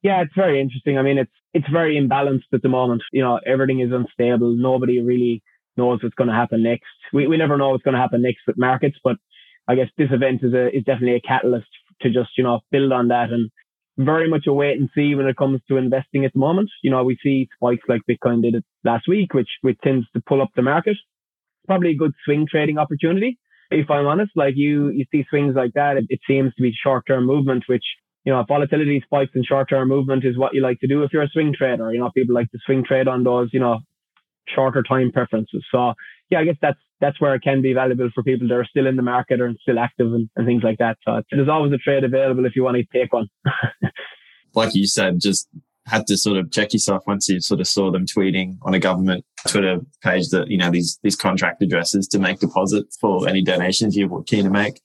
yeah, 0.02 0.22
it's 0.22 0.34
very 0.34 0.60
interesting. 0.60 0.98
I 0.98 1.02
mean, 1.02 1.18
it's, 1.18 1.32
it's 1.52 1.68
very 1.70 1.96
imbalanced 1.96 2.52
at 2.52 2.62
the 2.62 2.68
moment. 2.68 3.02
You 3.12 3.22
know, 3.22 3.40
everything 3.46 3.80
is 3.80 3.92
unstable. 3.92 4.54
Nobody 4.56 5.00
really 5.00 5.42
knows 5.76 6.02
what's 6.02 6.14
going 6.14 6.28
to 6.28 6.34
happen 6.34 6.62
next. 6.62 6.84
We, 7.12 7.26
we 7.26 7.36
never 7.36 7.56
know 7.56 7.70
what's 7.70 7.82
going 7.82 7.94
to 7.94 8.00
happen 8.00 8.22
next 8.22 8.40
with 8.46 8.58
markets, 8.58 8.98
but 9.02 9.16
I 9.68 9.74
guess 9.74 9.88
this 9.96 10.08
event 10.10 10.42
is 10.42 10.54
a, 10.54 10.68
is 10.74 10.84
definitely 10.84 11.16
a 11.16 11.20
catalyst 11.20 11.68
to 12.02 12.10
just, 12.10 12.30
you 12.36 12.44
know, 12.44 12.60
build 12.70 12.92
on 12.92 13.08
that 13.08 13.30
and 13.30 13.50
very 13.98 14.28
much 14.28 14.46
a 14.46 14.52
wait 14.52 14.78
and 14.78 14.88
see 14.94 15.14
when 15.14 15.26
it 15.26 15.36
comes 15.36 15.60
to 15.68 15.76
investing 15.76 16.24
at 16.24 16.32
the 16.32 16.38
moment. 16.38 16.70
You 16.82 16.90
know, 16.90 17.04
we 17.04 17.18
see 17.22 17.48
spikes 17.54 17.84
like 17.88 18.02
Bitcoin 18.08 18.42
did 18.42 18.54
it 18.54 18.64
last 18.84 19.06
week, 19.08 19.34
which, 19.34 19.48
which 19.62 19.78
tends 19.82 20.06
to 20.14 20.22
pull 20.26 20.42
up 20.42 20.50
the 20.56 20.62
market. 20.62 20.92
It's 20.92 21.66
Probably 21.66 21.90
a 21.90 21.96
good 21.96 22.12
swing 22.24 22.46
trading 22.50 22.78
opportunity. 22.78 23.38
If 23.70 23.90
I'm 23.90 24.06
honest, 24.06 24.32
like 24.34 24.54
you, 24.56 24.88
you 24.90 25.04
see 25.12 25.24
swings 25.28 25.54
like 25.54 25.72
that. 25.74 25.96
It, 25.96 26.06
it 26.08 26.20
seems 26.26 26.54
to 26.54 26.62
be 26.62 26.72
short 26.72 27.04
term 27.06 27.26
movement, 27.26 27.64
which, 27.68 27.84
you 28.24 28.32
know, 28.32 28.44
volatility 28.46 29.00
spikes 29.04 29.32
and 29.34 29.44
short 29.44 29.68
term 29.68 29.88
movement 29.88 30.24
is 30.24 30.36
what 30.36 30.54
you 30.54 30.62
like 30.62 30.80
to 30.80 30.88
do 30.88 31.02
if 31.02 31.12
you're 31.12 31.22
a 31.22 31.28
swing 31.28 31.54
trader. 31.56 31.92
You 31.92 32.00
know, 32.00 32.10
people 32.14 32.34
like 32.34 32.50
to 32.50 32.58
swing 32.66 32.84
trade 32.84 33.06
on 33.06 33.22
those, 33.22 33.50
you 33.52 33.60
know, 33.60 33.78
shorter 34.54 34.82
time 34.82 35.12
preferences. 35.12 35.64
So 35.72 35.94
yeah, 36.30 36.40
I 36.40 36.44
guess 36.44 36.56
that's 36.60 36.78
that's 37.00 37.20
where 37.20 37.34
it 37.34 37.42
can 37.42 37.62
be 37.62 37.72
valuable 37.72 38.10
for 38.14 38.22
people 38.22 38.46
that 38.48 38.54
are 38.54 38.64
still 38.64 38.86
in 38.86 38.96
the 38.96 39.02
market 39.02 39.40
or 39.40 39.52
still 39.62 39.78
active 39.78 40.12
and, 40.12 40.28
and 40.36 40.46
things 40.46 40.62
like 40.62 40.78
that. 40.78 40.98
So 41.04 41.22
there's 41.30 41.48
always 41.48 41.72
a 41.72 41.78
trade 41.78 42.04
available 42.04 42.44
if 42.44 42.54
you 42.54 42.62
want 42.62 42.76
to 42.76 42.84
take 42.92 43.12
one. 43.12 43.28
like 44.54 44.74
you 44.74 44.86
said, 44.86 45.20
just 45.20 45.48
had 45.86 46.06
to 46.06 46.16
sort 46.16 46.36
of 46.36 46.52
check 46.52 46.72
yourself 46.72 47.02
once 47.06 47.28
you 47.28 47.40
sort 47.40 47.60
of 47.60 47.66
saw 47.66 47.90
them 47.90 48.04
tweeting 48.04 48.58
on 48.62 48.74
a 48.74 48.78
government 48.78 49.24
Twitter 49.48 49.80
page 50.02 50.28
that, 50.28 50.48
you 50.48 50.58
know, 50.58 50.70
these, 50.70 50.98
these 51.02 51.16
contract 51.16 51.62
addresses 51.62 52.06
to 52.08 52.18
make 52.18 52.38
deposits 52.38 52.96
for 53.00 53.26
any 53.26 53.42
donations 53.42 53.96
you 53.96 54.06
were 54.06 54.22
keen 54.22 54.44
to 54.44 54.50
make. 54.50 54.80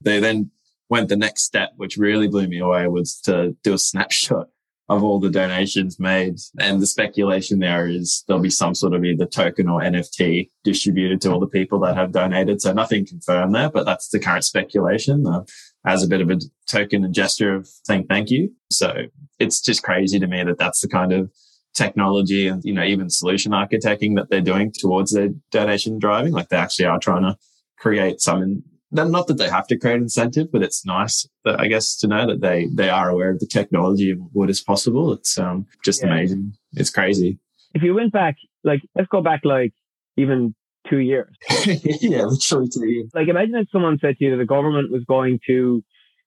They 0.00 0.18
then 0.18 0.50
went 0.88 1.08
the 1.08 1.16
next 1.16 1.44
step, 1.44 1.70
which 1.76 1.96
really 1.96 2.26
blew 2.26 2.48
me 2.48 2.58
away 2.58 2.88
was 2.88 3.20
to 3.22 3.56
do 3.62 3.74
a 3.74 3.78
snapshot 3.78 4.48
of 4.90 5.04
all 5.04 5.20
the 5.20 5.30
donations 5.30 6.00
made. 6.00 6.34
And 6.58 6.82
the 6.82 6.86
speculation 6.86 7.60
there 7.60 7.86
is 7.86 8.24
there'll 8.26 8.42
be 8.42 8.50
some 8.50 8.74
sort 8.74 8.92
of 8.92 9.04
either 9.04 9.24
token 9.24 9.68
or 9.68 9.80
NFT 9.80 10.50
distributed 10.64 11.20
to 11.20 11.32
all 11.32 11.38
the 11.38 11.46
people 11.46 11.78
that 11.80 11.96
have 11.96 12.10
donated. 12.10 12.60
So 12.60 12.72
nothing 12.72 13.06
confirmed 13.06 13.54
there, 13.54 13.70
but 13.70 13.86
that's 13.86 14.08
the 14.08 14.18
current 14.18 14.44
speculation 14.44 15.24
uh, 15.28 15.44
as 15.86 16.02
a 16.02 16.08
bit 16.08 16.20
of 16.20 16.28
a 16.28 16.40
token 16.68 17.04
and 17.04 17.14
gesture 17.14 17.54
of 17.54 17.68
saying 17.84 18.06
thank 18.08 18.30
you. 18.30 18.52
So 18.72 19.04
it's 19.38 19.60
just 19.60 19.84
crazy 19.84 20.18
to 20.18 20.26
me 20.26 20.42
that 20.42 20.58
that's 20.58 20.80
the 20.80 20.88
kind 20.88 21.12
of 21.12 21.30
technology 21.72 22.48
and, 22.48 22.60
you 22.64 22.74
know, 22.74 22.82
even 22.82 23.10
solution 23.10 23.52
architecting 23.52 24.16
that 24.16 24.28
they're 24.28 24.40
doing 24.40 24.72
towards 24.76 25.12
their 25.12 25.28
donation 25.52 26.00
driving. 26.00 26.32
Like 26.32 26.48
they 26.48 26.56
actually 26.56 26.86
are 26.86 26.98
trying 26.98 27.22
to 27.22 27.36
create 27.78 28.20
some 28.20 28.64
not 28.92 29.26
that 29.28 29.38
they 29.38 29.48
have 29.48 29.66
to 29.68 29.78
create 29.78 29.96
incentive, 29.96 30.50
but 30.52 30.62
it's 30.62 30.84
nice 30.84 31.26
that 31.44 31.60
I 31.60 31.68
guess 31.68 31.96
to 31.98 32.08
know 32.08 32.26
that 32.26 32.40
they 32.40 32.68
they 32.74 32.90
are 32.90 33.08
aware 33.08 33.30
of 33.30 33.40
the 33.40 33.46
technology 33.46 34.10
and 34.10 34.28
what 34.32 34.50
is 34.50 34.60
possible. 34.60 35.12
It's 35.12 35.38
um 35.38 35.66
just 35.84 36.02
yeah. 36.02 36.10
amazing. 36.10 36.52
It's 36.72 36.90
crazy. 36.90 37.38
If 37.74 37.82
you 37.82 37.94
went 37.94 38.12
back, 38.12 38.36
like 38.64 38.82
let's 38.96 39.08
go 39.08 39.22
back 39.22 39.42
like 39.44 39.72
even 40.16 40.54
two 40.88 40.98
years. 40.98 41.34
yeah, 41.66 42.24
literally 42.24 42.68
two 42.68 42.86
years. 42.86 43.10
Like 43.14 43.28
imagine 43.28 43.54
if 43.56 43.68
someone 43.70 43.98
said 44.00 44.16
to 44.18 44.24
you 44.24 44.30
that 44.32 44.38
the 44.38 44.46
government 44.46 44.90
was 44.90 45.04
going 45.04 45.40
to 45.46 45.82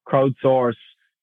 crowdsource 0.07 0.73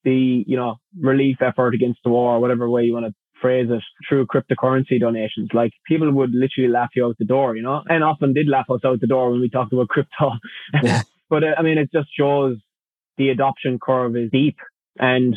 the, 0.05 0.45
you 0.47 0.57
know, 0.57 0.77
relief 0.99 1.43
effort 1.43 1.75
against 1.75 2.01
the 2.05 2.11
war, 2.11 2.41
whatever 2.41 2.69
way 2.69 2.85
you 2.85 2.95
want 2.95 3.07
to 3.07 3.15
phrase 3.41 3.69
it, 3.71 3.83
through 4.09 4.27
cryptocurrency 4.27 5.01
donations. 5.01 5.49
Like 5.53 5.73
people 5.87 6.11
would 6.13 6.33
literally 6.33 6.71
laugh 6.71 6.91
you 6.95 7.07
out 7.07 7.17
the 7.19 7.25
door, 7.25 7.57
you 7.57 7.63
know, 7.63 7.83
and 7.89 8.05
often 8.05 8.33
did 8.33 8.49
laugh 8.49 8.67
us 8.71 8.81
out 8.85 9.01
the 9.01 9.07
door 9.07 9.31
when 9.31 9.41
we 9.41 9.49
talked 9.49 9.73
about 9.73 9.89
crypto. 9.89 10.33
Yeah. 10.83 11.03
but 11.31 11.45
uh, 11.45 11.55
I 11.57 11.63
mean, 11.63 11.79
it 11.79 11.91
just 11.93 12.09
shows 12.15 12.59
the 13.17 13.31
adoption 13.31 13.79
curve 13.81 14.17
is 14.17 14.31
deep 14.31 14.57
and 14.99 15.37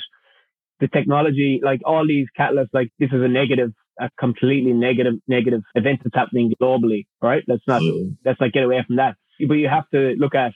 the 0.79 0.88
technology, 0.88 1.62
like 1.63 1.81
all 1.85 2.05
these 2.05 2.27
catalysts, 2.38 2.73
like 2.73 2.89
this 3.00 3.09
is 3.13 3.21
a 3.21 3.27
negative, 3.27 3.71
a 4.00 4.09
completely 4.19 4.73
negative, 4.73 5.13
negative 5.27 5.62
event 5.75 6.01
that's 6.03 6.15
happening 6.15 6.51
globally, 6.62 7.05
right? 7.21 7.43
Let's 7.47 7.63
not, 7.67 7.81
mm. 7.81 8.17
let's 8.25 8.41
not 8.41 8.51
get 8.51 8.63
away 8.63 8.83
from 8.85 8.97
that. 8.97 9.15
But 9.47 9.55
you 9.55 9.69
have 9.69 9.89
to 9.91 10.15
look 10.17 10.35
at 10.35 10.53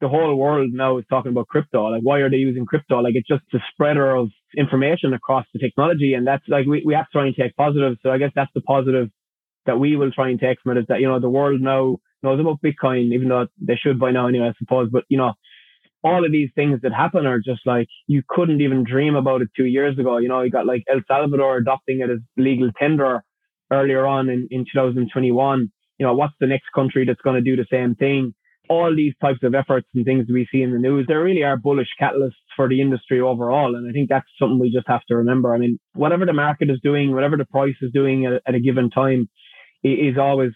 the 0.00 0.08
whole 0.08 0.34
world 0.34 0.72
now 0.72 0.98
is 0.98 1.04
talking 1.08 1.30
about 1.30 1.46
crypto. 1.46 1.86
Like, 1.86 2.02
why 2.02 2.18
are 2.18 2.28
they 2.28 2.36
using 2.36 2.66
crypto? 2.66 2.98
Like, 2.98 3.14
it's 3.14 3.28
just 3.28 3.44
the 3.52 3.60
spreader 3.72 4.14
of 4.16 4.30
information 4.56 5.14
across 5.14 5.46
the 5.52 5.60
technology. 5.60 6.14
And 6.14 6.26
that's 6.26 6.42
like, 6.48 6.66
we, 6.66 6.82
we 6.84 6.94
have 6.94 7.06
to 7.06 7.12
try 7.12 7.26
and 7.26 7.36
take 7.36 7.56
positive. 7.56 7.96
So 8.02 8.10
I 8.10 8.18
guess 8.18 8.32
that's 8.34 8.50
the 8.54 8.62
positive 8.62 9.08
that 9.66 9.78
we 9.78 9.96
will 9.96 10.10
try 10.10 10.30
and 10.30 10.40
take 10.40 10.58
from 10.60 10.76
it 10.76 10.80
is 10.80 10.86
that, 10.88 11.00
you 11.00 11.08
know, 11.08 11.20
the 11.20 11.30
world 11.30 11.60
now 11.60 11.98
knows 12.22 12.40
about 12.40 12.60
Bitcoin, 12.62 13.12
even 13.12 13.28
though 13.28 13.46
they 13.60 13.76
should 13.76 13.98
by 13.98 14.10
now 14.10 14.28
anyway, 14.28 14.48
I 14.48 14.54
suppose. 14.58 14.88
But, 14.90 15.04
you 15.08 15.18
know, 15.18 15.34
all 16.04 16.24
of 16.24 16.32
these 16.32 16.50
things 16.54 16.80
that 16.82 16.92
happen 16.92 17.26
are 17.26 17.38
just 17.38 17.60
like 17.64 17.88
you 18.06 18.22
couldn't 18.28 18.60
even 18.60 18.84
dream 18.84 19.14
about 19.14 19.42
it 19.42 19.48
two 19.56 19.64
years 19.64 19.98
ago. 19.98 20.18
You 20.18 20.28
know, 20.28 20.42
you 20.42 20.50
got 20.50 20.66
like 20.66 20.82
El 20.90 21.00
Salvador 21.06 21.58
adopting 21.58 22.00
it 22.00 22.10
as 22.10 22.18
legal 22.36 22.70
tender 22.78 23.22
earlier 23.70 24.06
on 24.06 24.28
in, 24.28 24.48
in 24.50 24.64
2021. 24.64 25.72
You 25.98 26.06
know, 26.06 26.14
what's 26.14 26.34
the 26.40 26.46
next 26.46 26.66
country 26.74 27.04
that's 27.06 27.20
going 27.20 27.42
to 27.42 27.42
do 27.42 27.56
the 27.56 27.66
same 27.70 27.94
thing? 27.94 28.34
All 28.68 28.94
these 28.94 29.14
types 29.20 29.40
of 29.42 29.54
efforts 29.54 29.86
and 29.94 30.04
things 30.04 30.26
we 30.32 30.48
see 30.50 30.62
in 30.62 30.72
the 30.72 30.78
news, 30.78 31.06
there 31.06 31.22
really 31.22 31.42
are 31.42 31.56
bullish 31.56 31.88
catalysts 32.00 32.30
for 32.56 32.68
the 32.68 32.80
industry 32.80 33.20
overall. 33.20 33.76
And 33.76 33.88
I 33.88 33.92
think 33.92 34.08
that's 34.08 34.26
something 34.38 34.58
we 34.58 34.72
just 34.72 34.88
have 34.88 35.04
to 35.08 35.16
remember. 35.16 35.54
I 35.54 35.58
mean, 35.58 35.78
whatever 35.94 36.26
the 36.26 36.32
market 36.32 36.70
is 36.70 36.80
doing, 36.82 37.12
whatever 37.12 37.36
the 37.36 37.44
price 37.44 37.74
is 37.80 37.92
doing 37.92 38.26
at, 38.26 38.40
at 38.46 38.54
a 38.54 38.60
given 38.60 38.90
time 38.90 39.28
is 39.84 40.16
always 40.18 40.52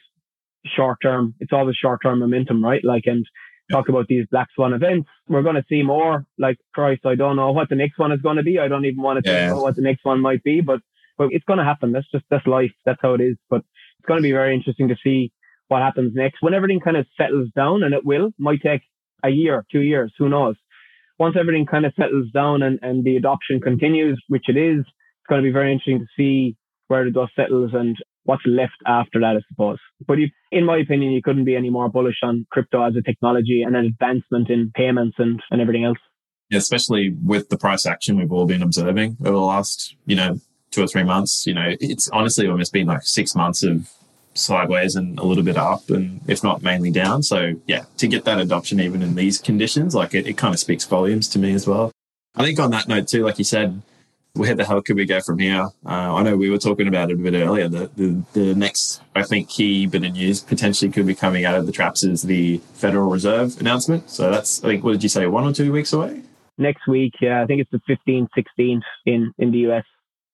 short 0.74 0.98
term. 1.02 1.34
It's 1.40 1.52
always 1.52 1.76
short 1.76 2.00
term 2.02 2.20
momentum, 2.20 2.64
right? 2.64 2.84
Like, 2.84 3.04
and 3.06 3.26
talk 3.70 3.88
about 3.88 4.06
these 4.08 4.26
black 4.30 4.48
swan 4.54 4.72
events. 4.72 5.08
We're 5.28 5.42
going 5.42 5.56
to 5.56 5.64
see 5.68 5.82
more. 5.82 6.24
Like 6.38 6.58
Christ, 6.74 7.04
I 7.04 7.14
don't 7.14 7.36
know 7.36 7.52
what 7.52 7.68
the 7.68 7.74
next 7.74 7.98
one 7.98 8.12
is 8.12 8.20
going 8.20 8.36
to 8.36 8.42
be. 8.42 8.58
I 8.58 8.68
don't 8.68 8.84
even 8.84 9.02
want 9.02 9.24
to 9.24 9.30
yeah. 9.30 9.38
think 9.38 9.52
about 9.52 9.62
what 9.62 9.76
the 9.76 9.82
next 9.82 10.04
one 10.04 10.20
might 10.20 10.42
be, 10.42 10.60
but 10.60 10.80
but 11.18 11.28
it's 11.30 11.44
going 11.44 11.58
to 11.58 11.64
happen. 11.64 11.92
That's 11.92 12.10
just 12.10 12.24
that's 12.30 12.46
life. 12.46 12.72
That's 12.84 13.00
how 13.02 13.14
it 13.14 13.20
is. 13.20 13.36
But 13.48 13.62
it's 13.98 14.06
going 14.06 14.18
to 14.18 14.22
be 14.22 14.32
very 14.32 14.54
interesting 14.54 14.88
to 14.88 14.96
see 15.02 15.32
what 15.68 15.82
happens 15.82 16.12
next 16.14 16.42
when 16.42 16.54
everything 16.54 16.80
kind 16.80 16.96
of 16.96 17.06
settles 17.16 17.48
down, 17.54 17.82
and 17.82 17.94
it 17.94 18.04
will. 18.04 18.30
Might 18.38 18.62
take 18.62 18.82
a 19.24 19.30
year, 19.30 19.64
two 19.70 19.80
years, 19.80 20.12
who 20.18 20.28
knows? 20.28 20.56
Once 21.18 21.36
everything 21.38 21.66
kind 21.66 21.86
of 21.86 21.94
settles 21.98 22.30
down 22.32 22.62
and, 22.62 22.78
and 22.82 23.02
the 23.02 23.16
adoption 23.16 23.60
continues, 23.60 24.22
which 24.28 24.44
it 24.48 24.56
is, 24.56 24.80
it's 24.80 25.28
going 25.28 25.40
to 25.40 25.46
be 25.46 25.52
very 25.52 25.72
interesting 25.72 26.00
to 26.00 26.06
see 26.16 26.56
where 26.88 27.04
the 27.04 27.10
dust 27.10 27.32
settles 27.34 27.70
and 27.72 27.96
what's 28.26 28.42
left 28.46 28.76
after 28.86 29.20
that, 29.20 29.36
I 29.36 29.40
suppose. 29.48 29.78
But 30.06 30.18
you, 30.18 30.28
in 30.52 30.64
my 30.64 30.78
opinion, 30.78 31.12
you 31.12 31.22
couldn't 31.22 31.44
be 31.44 31.56
any 31.56 31.70
more 31.70 31.88
bullish 31.88 32.18
on 32.22 32.46
crypto 32.50 32.82
as 32.82 32.94
a 32.96 33.02
technology 33.02 33.62
and 33.62 33.74
an 33.74 33.86
advancement 33.86 34.50
in 34.50 34.72
payments 34.74 35.16
and, 35.18 35.42
and 35.50 35.60
everything 35.60 35.84
else. 35.84 35.98
Yeah, 36.50 36.58
especially 36.58 37.14
with 37.24 37.48
the 37.48 37.58
price 37.58 37.86
action 37.86 38.16
we've 38.16 38.32
all 38.32 38.46
been 38.46 38.62
observing 38.62 39.16
over 39.20 39.32
the 39.32 39.38
last, 39.38 39.96
you 40.04 40.14
know, 40.14 40.40
two 40.70 40.82
or 40.82 40.86
three 40.86 41.02
months. 41.02 41.46
You 41.46 41.54
know, 41.54 41.74
it's 41.80 42.08
honestly 42.10 42.46
almost 42.46 42.72
been 42.72 42.86
like 42.86 43.02
six 43.02 43.34
months 43.34 43.62
of 43.62 43.90
sideways 44.34 44.94
and 44.94 45.18
a 45.18 45.24
little 45.24 45.42
bit 45.42 45.56
up 45.56 45.88
and 45.90 46.20
if 46.28 46.44
not 46.44 46.62
mainly 46.62 46.90
down. 46.90 47.22
So 47.22 47.54
yeah, 47.66 47.84
to 47.96 48.06
get 48.06 48.24
that 48.24 48.38
adoption 48.38 48.80
even 48.80 49.02
in 49.02 49.14
these 49.14 49.38
conditions, 49.38 49.94
like 49.94 50.14
it, 50.14 50.26
it 50.26 50.36
kind 50.36 50.54
of 50.54 50.60
speaks 50.60 50.84
volumes 50.84 51.28
to 51.30 51.38
me 51.38 51.52
as 51.52 51.66
well. 51.66 51.90
I 52.34 52.44
think 52.44 52.60
on 52.60 52.70
that 52.70 52.86
note 52.86 53.08
too, 53.08 53.24
like 53.24 53.38
you 53.38 53.44
said, 53.44 53.82
where 54.36 54.54
the 54.54 54.64
hell 54.64 54.82
could 54.82 54.96
we 54.96 55.04
go 55.04 55.20
from 55.20 55.38
here? 55.38 55.66
Uh, 55.84 56.14
I 56.14 56.22
know 56.22 56.36
we 56.36 56.50
were 56.50 56.58
talking 56.58 56.88
about 56.88 57.10
it 57.10 57.14
a 57.14 57.16
bit 57.16 57.34
earlier. 57.34 57.68
The, 57.68 57.90
the, 57.96 58.22
the 58.32 58.54
next, 58.54 59.02
I 59.14 59.22
think, 59.22 59.48
key 59.48 59.86
bit 59.86 60.04
of 60.04 60.12
news 60.12 60.40
potentially 60.40 60.90
could 60.90 61.06
be 61.06 61.14
coming 61.14 61.44
out 61.44 61.54
of 61.54 61.66
the 61.66 61.72
traps 61.72 62.04
is 62.04 62.22
the 62.22 62.58
Federal 62.74 63.08
Reserve 63.08 63.58
announcement. 63.60 64.10
So 64.10 64.30
that's, 64.30 64.62
I 64.62 64.68
think, 64.68 64.84
what 64.84 64.92
did 64.92 65.02
you 65.02 65.08
say, 65.08 65.26
one 65.26 65.44
or 65.44 65.52
two 65.52 65.72
weeks 65.72 65.92
away? 65.92 66.22
Next 66.58 66.86
week, 66.86 67.14
yeah, 67.20 67.42
I 67.42 67.46
think 67.46 67.60
it's 67.60 67.70
the 67.70 67.80
15th, 68.08 68.28
16th 68.36 68.82
in, 69.04 69.32
in 69.38 69.50
the 69.50 69.70
US. 69.70 69.84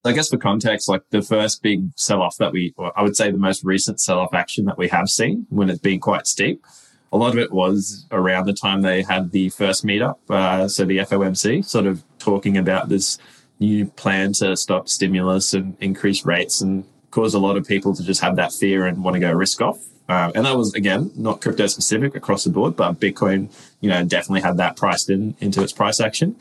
I 0.04 0.12
guess 0.12 0.28
for 0.28 0.37
context, 0.37 0.88
like 0.88 1.02
the 1.11 1.23
first 1.23 1.62
big 1.62 1.90
sell 1.97 2.23
off 2.23 2.37
that 2.38 2.52
we, 2.52 2.75
I 2.97 3.02
would 3.02 3.16
say 3.16 3.30
the 3.30 3.38
most 3.38 3.62
recent 3.62 4.00
sell 4.00 4.18
off 4.18 4.35
action 4.35 4.64
that 4.64 4.76
we 4.76 4.88
have 4.88 5.09
seen 5.09 5.47
when 5.49 5.71
it's 5.71 5.78
been 5.78 6.00
quite 6.00 6.26
steep, 6.26 6.64
a 7.12 7.16
lot 7.16 7.32
of 7.32 7.38
it 7.38 7.52
was 7.52 8.06
around 8.11 8.47
the 8.47 8.52
time 8.52 8.82
they 8.82 9.02
had 9.02 9.30
the 9.30 9.50
first 9.50 9.85
meetup. 9.85 10.16
Uh, 10.28 10.66
so 10.66 10.85
the 10.85 10.99
FOMC 10.99 11.64
sort 11.64 11.87
of 11.87 12.02
talking 12.18 12.56
about 12.56 12.88
this 12.88 13.18
new 13.59 13.87
plan 13.87 14.32
to 14.35 14.56
stop 14.56 14.88
stimulus 14.88 15.54
and 15.54 15.76
increase 15.80 16.25
rates 16.25 16.61
and 16.61 16.85
cause 17.11 17.35
a 17.35 17.38
lot 17.38 17.56
of 17.56 17.66
people 17.66 17.94
to 17.94 18.02
just 18.02 18.21
have 18.21 18.37
that 18.37 18.52
fear 18.52 18.87
and 18.87 19.04
want 19.04 19.14
to 19.14 19.21
go 19.21 19.30
risk 19.32 19.61
off. 19.61 19.78
Uh, 20.09 20.32
and 20.35 20.44
that 20.44 20.56
was 20.56 20.75
again 20.75 21.11
not 21.16 21.40
crypto 21.40 21.66
specific 21.66 22.16
across 22.16 22.44
the 22.44 22.50
board, 22.50 22.76
but 22.76 22.99
Bitcoin, 22.99 23.49
you 23.80 23.88
know, 23.88 24.04
definitely 24.04 24.40
had 24.40 24.56
that 24.56 24.76
priced 24.76 25.09
in 25.09 25.35
into 25.40 25.62
its 25.62 25.73
price 25.73 26.00
action. 26.00 26.37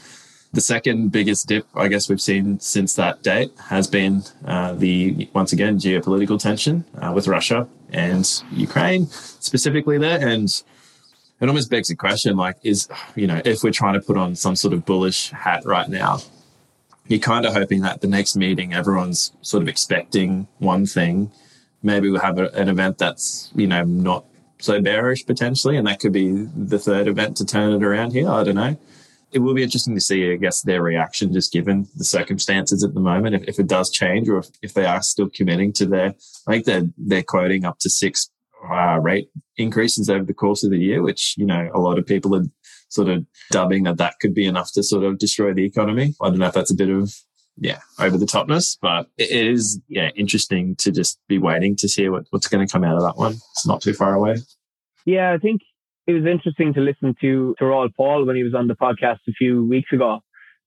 The 0.54 0.62
second 0.62 1.14
biggest 1.14 1.48
dip, 1.48 1.66
I 1.76 1.88
guess, 1.88 2.10
we've 2.10 2.20
seen 2.20 2.60
since 2.60 2.96
that 2.96 3.24
date 3.24 3.54
has 3.70 3.88
been 3.88 4.24
uh, 4.46 4.74
the 4.74 5.30
once 5.34 5.54
again 5.54 5.78
geopolitical 5.78 6.38
tension 6.38 6.84
uh, 7.00 7.14
with 7.16 7.28
Russia 7.28 7.70
and 7.94 8.28
Ukraine 8.52 9.06
specifically 9.08 9.98
there, 9.98 10.20
and 10.28 10.50
it 11.40 11.48
almost 11.48 11.70
begs 11.70 11.88
the 11.88 11.96
question: 11.96 12.36
like, 12.36 12.58
is 12.64 12.90
you 13.16 13.28
know, 13.28 13.42
if 13.46 13.64
we're 13.64 13.72
trying 13.72 13.94
to 13.94 14.02
put 14.02 14.18
on 14.18 14.36
some 14.36 14.58
sort 14.58 14.74
of 14.74 14.86
bullish 14.86 15.30
hat 15.30 15.64
right 15.66 15.88
now, 15.88 16.20
you're 17.08 17.20
kind 17.20 17.46
of 17.46 17.54
hoping 17.54 17.82
that 17.82 18.02
the 18.02 18.08
next 18.08 18.36
meeting, 18.36 18.74
everyone's 18.74 19.34
sort 19.42 19.64
of 19.64 19.70
expecting 19.70 20.48
one 20.60 20.86
thing. 20.86 21.32
Maybe 21.84 22.10
we'll 22.10 22.22
have 22.22 22.40
a, 22.40 22.50
an 22.52 22.70
event 22.70 22.98
that's, 22.98 23.52
you 23.56 23.68
know, 23.68 23.84
not 23.84 24.26
so 24.60 24.82
bearish 24.82 25.26
potentially, 25.26 25.78
and 25.78 25.88
that 25.88 26.00
could 26.00 26.14
be 26.14 26.32
the 26.56 26.80
third 26.80 27.08
event 27.08 27.38
to 27.38 27.46
turn 27.46 27.74
it 27.74 27.84
around 27.84 28.12
here. 28.12 28.30
I 28.30 28.44
don't 28.44 28.56
know. 28.56 28.78
It 29.32 29.40
will 29.40 29.54
be 29.54 29.64
interesting 29.64 29.96
to 29.96 30.02
see, 30.02 30.32
I 30.32 30.36
guess, 30.36 30.62
their 30.62 30.84
reaction 30.84 31.34
just 31.34 31.54
given 31.54 31.88
the 31.96 32.04
circumstances 32.04 32.84
at 32.84 32.94
the 32.94 33.00
moment. 33.00 33.36
If, 33.36 33.44
if 33.48 33.60
it 33.60 33.68
does 33.68 33.90
change, 33.90 34.28
or 34.28 34.40
if, 34.40 34.48
if 34.62 34.74
they 34.74 34.86
are 34.86 35.02
still 35.02 35.30
committing 35.30 35.72
to 35.74 35.86
their, 35.86 36.14
I 36.48 36.52
think 36.52 36.66
they're 36.66 36.90
they're 36.98 37.24
quoting 37.24 37.64
up 37.66 37.80
to 37.80 37.90
six 37.90 38.30
uh, 38.70 39.00
rate 39.00 39.30
increases 39.58 40.10
over 40.10 40.26
the 40.26 40.34
course 40.34 40.64
of 40.64 40.72
the 40.72 40.78
year, 40.78 41.02
which 41.02 41.36
you 41.38 41.46
know 41.46 41.70
a 41.74 41.80
lot 41.80 41.98
of 41.98 42.06
people 42.06 42.36
are 42.36 42.44
sort 42.92 43.10
of 43.10 43.26
dubbing 43.52 43.84
that 43.84 43.98
that 43.98 44.16
could 44.22 44.34
be 44.34 44.46
enough 44.46 44.72
to 44.74 44.84
sort 44.84 45.04
of 45.04 45.18
destroy 45.18 45.54
the 45.54 45.66
economy. 45.66 46.14
I 46.22 46.30
don't 46.30 46.40
know 46.40 46.48
if 46.48 46.54
that's 46.54 46.72
a 46.72 46.76
bit 46.76 46.90
of 46.90 47.14
yeah 47.58 47.80
over 48.00 48.18
the 48.18 48.26
topness, 48.26 48.78
but 48.82 49.08
it 49.18 49.32
is 49.32 49.82
yeah 49.88 50.10
interesting 50.16 50.76
to 50.78 50.92
just 50.92 51.20
be 51.28 51.38
waiting 51.38 51.76
to 51.78 51.90
see 51.90 52.10
what, 52.10 52.26
what's 52.30 52.48
going 52.48 52.66
to 52.66 52.72
come 52.72 52.84
out 52.84 52.98
of 52.98 53.04
that 53.04 53.18
one. 53.18 53.34
It's 53.34 53.68
not 53.68 53.82
too 53.82 53.94
far 53.94 54.14
away. 54.14 54.38
Yeah, 55.06 55.34
I 55.34 55.38
think 55.38 55.62
it 56.08 56.14
was 56.14 56.26
interesting 56.26 56.74
to 56.74 56.82
listen 56.82 57.16
to 57.22 57.56
to 57.58 57.66
Raoul 57.66 57.90
Pal 57.98 58.26
when 58.26 58.36
he 58.36 58.44
was 58.44 58.54
on 58.54 58.68
the 58.68 58.76
podcast 58.76 59.20
a 59.28 59.34
few 59.34 59.66
weeks 59.66 59.92
ago, 59.92 60.20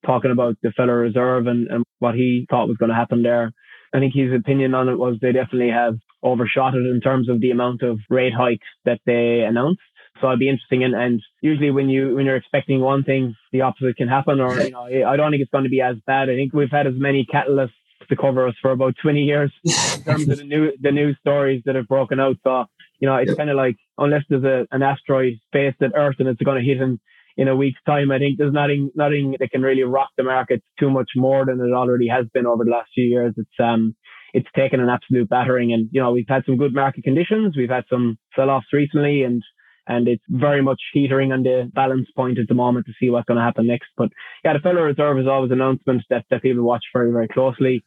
talking 0.05 0.31
about 0.31 0.57
the 0.63 0.73
Federal 0.73 0.99
Reserve 0.99 1.47
and, 1.47 1.69
and 1.69 1.85
what 1.99 2.15
he 2.15 2.47
thought 2.51 2.69
was 2.69 2.77
going 2.77 2.91
to 2.91 2.97
happen 2.97 3.23
there. 3.23 3.53
I 3.95 4.01
think 4.01 4.13
his 4.13 4.33
opinion 4.33 4.75
on 4.75 4.89
it 4.89 4.99
was 4.99 5.17
they 5.21 5.31
definitely 5.31 5.71
have 5.71 5.95
overshot 6.23 6.75
it 6.75 6.87
in 6.87 7.01
terms 7.01 7.29
of 7.29 7.41
the 7.41 7.53
amount 7.53 7.83
of 7.83 7.99
rate 8.11 8.33
hikes 8.35 8.67
that 8.85 9.01
they 9.07 9.45
announced. 9.47 9.83
So 10.25 10.29
it'd 10.29 10.41
be 10.41 10.49
interesting. 10.49 10.85
And, 10.85 10.95
and 10.95 11.23
usually 11.43 11.71
when 11.71 11.91
you, 11.91 12.15
when 12.15 12.25
you're 12.25 12.37
expecting 12.37 12.81
one 12.81 13.05
thing, 13.05 13.37
the 13.53 13.61
opposite 13.61 13.99
can 13.99 14.09
happen. 14.09 14.41
Or, 14.41 14.59
you 14.59 14.71
know, 14.71 14.85
I 14.85 15.19
don't 15.19 15.31
think 15.31 15.43
it's 15.43 15.51
going 15.51 15.65
to 15.65 15.71
be 15.71 15.83
as 15.83 15.97
bad. 16.07 16.31
I 16.31 16.35
think 16.35 16.55
we've 16.55 16.71
had 16.71 16.87
as 16.87 16.95
many 16.97 17.27
catalysts 17.31 17.73
to 18.09 18.17
cover 18.17 18.49
us 18.49 18.55
for 18.63 18.71
about 18.71 18.95
20 19.03 19.21
years 19.21 19.53
in 19.65 20.03
terms 20.03 20.27
of 20.31 20.39
the 20.39 20.45
new, 20.45 20.73
the 20.81 20.93
news 20.93 21.19
stories 21.21 21.63
that 21.67 21.75
have 21.75 21.89
broken 21.89 22.21
out. 22.21 22.37
So, 22.43 22.65
you 23.01 23.09
know, 23.09 23.17
it's 23.17 23.29
yep. 23.29 23.37
kind 23.37 23.51
of 23.51 23.57
like, 23.57 23.77
unless 23.99 24.23
there's 24.31 24.45
a, 24.45 24.67
an 24.75 24.83
asteroid 24.83 25.35
spaced 25.47 25.83
at 25.83 25.93
Earth 25.95 26.17
and 26.19 26.29
it's 26.29 26.41
going 26.41 26.57
to 26.57 26.67
hit 26.67 26.81
in, 26.81 26.99
in 27.37 27.49
a 27.49 27.57
week's 27.57 27.83
time, 27.85 28.11
I 28.11 28.19
think 28.19 28.39
there's 28.39 28.55
nothing, 28.55 28.91
nothing 28.95 29.37
that 29.41 29.51
can 29.51 29.61
really 29.61 29.83
rock 29.83 30.09
the 30.17 30.23
market 30.23 30.63
too 30.81 30.89
much 30.89 31.11
more 31.17 31.45
than 31.45 31.61
it 31.61 31.75
already 31.75 32.09
has 32.09 32.25
been 32.33 32.47
over 32.47 32.65
the 32.65 32.71
last 32.71 32.89
few 32.95 33.05
years. 33.05 33.35
It's, 33.37 33.61
um, 33.63 33.95
it's 34.33 34.49
taken 34.57 34.81
an 34.81 34.89
absolute 34.89 35.29
battering 35.29 35.75
and, 35.75 35.91
you 35.93 36.01
know, 36.01 36.13
we've 36.13 36.25
had 36.27 36.47
some 36.47 36.57
good 36.57 36.73
market 36.73 37.05
conditions. 37.05 37.59
We've 37.59 37.69
had 37.69 37.85
some 37.91 38.17
sell 38.35 38.49
offs 38.49 38.73
recently 38.73 39.23
and, 39.23 39.43
and 39.87 40.09
it's 40.09 40.23
very 40.29 40.63
much 40.63 40.81
teetering 40.93 41.33
on 41.33 41.43
the 41.43 41.71
balance 41.75 42.09
point 42.17 42.39
at 42.39 42.49
the 42.49 42.55
moment 42.55 42.87
to 42.87 42.93
see 42.99 43.11
what's 43.11 43.27
going 43.27 43.39
to 43.39 43.45
happen 43.45 43.67
next. 43.67 43.89
But 43.97 44.11
yeah, 44.45 44.55
the 44.55 44.61
Federal 44.61 44.85
Reserve 44.85 45.19
is 45.19 45.27
always 45.27 45.51
an 45.51 45.61
announcement 45.61 46.03
that, 46.11 46.25
that 46.31 46.43
people 46.43 46.65
watch 46.65 46.85
very, 46.93 47.13
very 47.13 47.29
closely. 47.29 47.85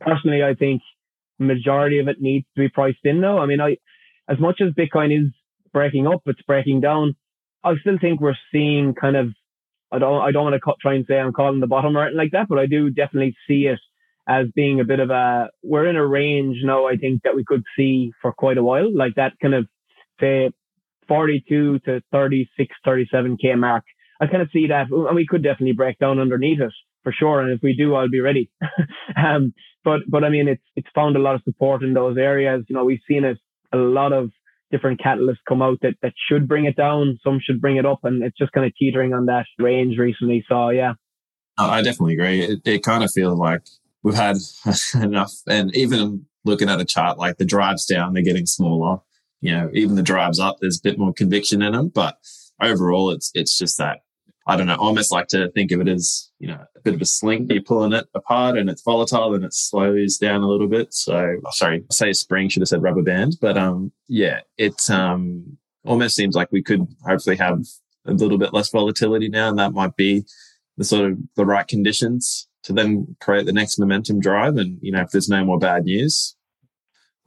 Personally, 0.00 0.42
I 0.42 0.54
think 0.54 0.82
majority 1.38 1.98
of 1.98 2.08
it 2.08 2.20
needs 2.20 2.46
to 2.54 2.60
be 2.60 2.68
priced 2.68 3.04
in 3.04 3.20
now. 3.20 3.38
I 3.38 3.46
mean, 3.46 3.60
I, 3.60 3.76
as 4.28 4.38
much 4.38 4.60
as 4.60 4.72
Bitcoin 4.72 5.16
is 5.16 5.32
breaking 5.72 6.06
up, 6.06 6.22
it's 6.26 6.42
breaking 6.42 6.80
down. 6.80 7.16
I 7.64 7.74
still 7.80 7.98
think 8.00 8.20
we're 8.20 8.36
seeing 8.52 8.94
kind 8.94 9.16
of, 9.16 9.28
I 9.90 9.98
don't, 9.98 10.22
I 10.22 10.30
don't 10.30 10.44
want 10.44 10.62
to 10.62 10.72
try 10.80 10.94
and 10.94 11.04
say 11.08 11.18
I'm 11.18 11.32
calling 11.32 11.60
the 11.60 11.66
bottom 11.66 11.96
or 11.96 12.02
anything 12.02 12.18
like 12.18 12.32
that, 12.32 12.48
but 12.48 12.58
I 12.58 12.66
do 12.66 12.90
definitely 12.90 13.36
see 13.48 13.66
it 13.66 13.80
as 14.28 14.46
being 14.54 14.80
a 14.80 14.84
bit 14.84 15.00
of 15.00 15.10
a, 15.10 15.50
we're 15.62 15.86
in 15.86 15.96
a 15.96 16.06
range 16.06 16.58
now, 16.62 16.86
I 16.86 16.96
think 16.96 17.22
that 17.24 17.34
we 17.34 17.44
could 17.44 17.64
see 17.76 18.12
for 18.22 18.32
quite 18.32 18.58
a 18.58 18.62
while, 18.62 18.94
like 18.96 19.16
that 19.16 19.32
kind 19.40 19.54
of 19.54 19.66
say 20.20 20.50
42 21.12 21.80
to 21.80 22.00
36, 22.10 22.74
37k 22.86 23.58
mark. 23.58 23.84
I 24.18 24.26
kind 24.28 24.40
of 24.40 24.48
see 24.50 24.68
that, 24.68 24.86
and 24.90 25.14
we 25.14 25.26
could 25.26 25.42
definitely 25.42 25.74
break 25.74 25.98
down 25.98 26.18
underneath 26.18 26.60
it 26.60 26.72
for 27.02 27.12
sure. 27.12 27.42
And 27.42 27.52
if 27.52 27.60
we 27.62 27.76
do, 27.76 27.94
I'll 27.94 28.08
be 28.08 28.20
ready. 28.20 28.50
um, 29.16 29.52
but 29.84 30.00
but 30.08 30.24
I 30.24 30.30
mean, 30.30 30.48
it's 30.48 30.62
it's 30.74 30.88
found 30.94 31.16
a 31.16 31.18
lot 31.18 31.34
of 31.34 31.42
support 31.42 31.82
in 31.82 31.92
those 31.92 32.16
areas. 32.16 32.64
You 32.66 32.76
know, 32.76 32.84
we've 32.86 33.00
seen 33.06 33.24
it 33.24 33.36
a 33.74 33.76
lot 33.76 34.14
of 34.14 34.30
different 34.70 35.02
catalysts 35.02 35.44
come 35.46 35.60
out 35.60 35.80
that 35.82 35.96
that 36.00 36.14
should 36.30 36.48
bring 36.48 36.64
it 36.64 36.76
down. 36.76 37.18
Some 37.22 37.40
should 37.44 37.60
bring 37.60 37.76
it 37.76 37.84
up, 37.84 38.00
and 38.04 38.22
it's 38.22 38.38
just 38.38 38.52
kind 38.52 38.64
of 38.64 38.72
teetering 38.78 39.12
on 39.12 39.26
that 39.26 39.44
range 39.58 39.98
recently. 39.98 40.42
So 40.48 40.70
yeah, 40.70 40.94
I 41.58 41.82
definitely 41.82 42.14
agree. 42.14 42.40
It, 42.40 42.60
it 42.64 42.82
kind 42.82 43.04
of 43.04 43.10
feels 43.12 43.38
like 43.38 43.60
we've 44.02 44.14
had 44.14 44.36
enough, 44.94 45.34
and 45.46 45.76
even 45.76 46.24
looking 46.46 46.70
at 46.70 46.80
a 46.80 46.86
chart 46.86 47.18
like 47.18 47.36
the 47.36 47.44
drives 47.44 47.84
down, 47.84 48.14
they're 48.14 48.22
getting 48.22 48.46
smaller. 48.46 49.00
You 49.42 49.52
know, 49.52 49.70
even 49.74 49.96
the 49.96 50.02
drives 50.02 50.40
up, 50.40 50.56
there's 50.60 50.78
a 50.78 50.82
bit 50.82 50.98
more 50.98 51.12
conviction 51.12 51.60
in 51.60 51.72
them, 51.72 51.88
but 51.88 52.16
overall, 52.60 53.10
it's 53.10 53.30
it's 53.34 53.58
just 53.58 53.76
that 53.76 53.98
I 54.46 54.56
don't 54.56 54.66
know. 54.66 54.74
I 54.74 54.78
almost 54.78 55.12
like 55.12 55.28
to 55.28 55.50
think 55.50 55.70
of 55.70 55.80
it 55.80 55.88
as, 55.88 56.30
you 56.40 56.48
know, 56.48 56.58
a 56.76 56.80
bit 56.80 56.94
of 56.94 57.00
a 57.00 57.04
sling. 57.04 57.48
You're 57.48 57.62
pulling 57.62 57.92
it 57.92 58.06
apart 58.14 58.58
and 58.58 58.68
it's 58.68 58.82
volatile 58.82 59.34
and 59.34 59.44
it 59.44 59.54
slows 59.54 60.18
down 60.18 60.42
a 60.42 60.48
little 60.48 60.66
bit. 60.66 60.92
So, 60.92 61.36
sorry, 61.50 61.84
I 61.88 61.94
say 61.94 62.12
spring, 62.12 62.48
should 62.48 62.62
have 62.62 62.68
said 62.68 62.82
rubber 62.82 63.02
band. 63.02 63.36
But, 63.40 63.56
um, 63.56 63.92
yeah, 64.08 64.40
it, 64.58 64.90
um, 64.90 65.58
almost 65.84 66.16
seems 66.16 66.34
like 66.34 66.50
we 66.50 66.62
could 66.62 66.86
hopefully 67.06 67.36
have 67.36 67.60
a 68.06 68.12
little 68.12 68.38
bit 68.38 68.52
less 68.52 68.70
volatility 68.70 69.28
now. 69.28 69.48
And 69.48 69.58
that 69.58 69.72
might 69.72 69.96
be 69.96 70.24
the 70.76 70.84
sort 70.84 71.12
of 71.12 71.18
the 71.36 71.46
right 71.46 71.66
conditions 71.66 72.48
to 72.64 72.72
then 72.72 73.16
create 73.20 73.46
the 73.46 73.52
next 73.52 73.78
momentum 73.78 74.18
drive. 74.18 74.56
And, 74.56 74.78
you 74.80 74.90
know, 74.90 75.02
if 75.02 75.10
there's 75.10 75.28
no 75.28 75.44
more 75.44 75.58
bad 75.58 75.84
news, 75.84 76.36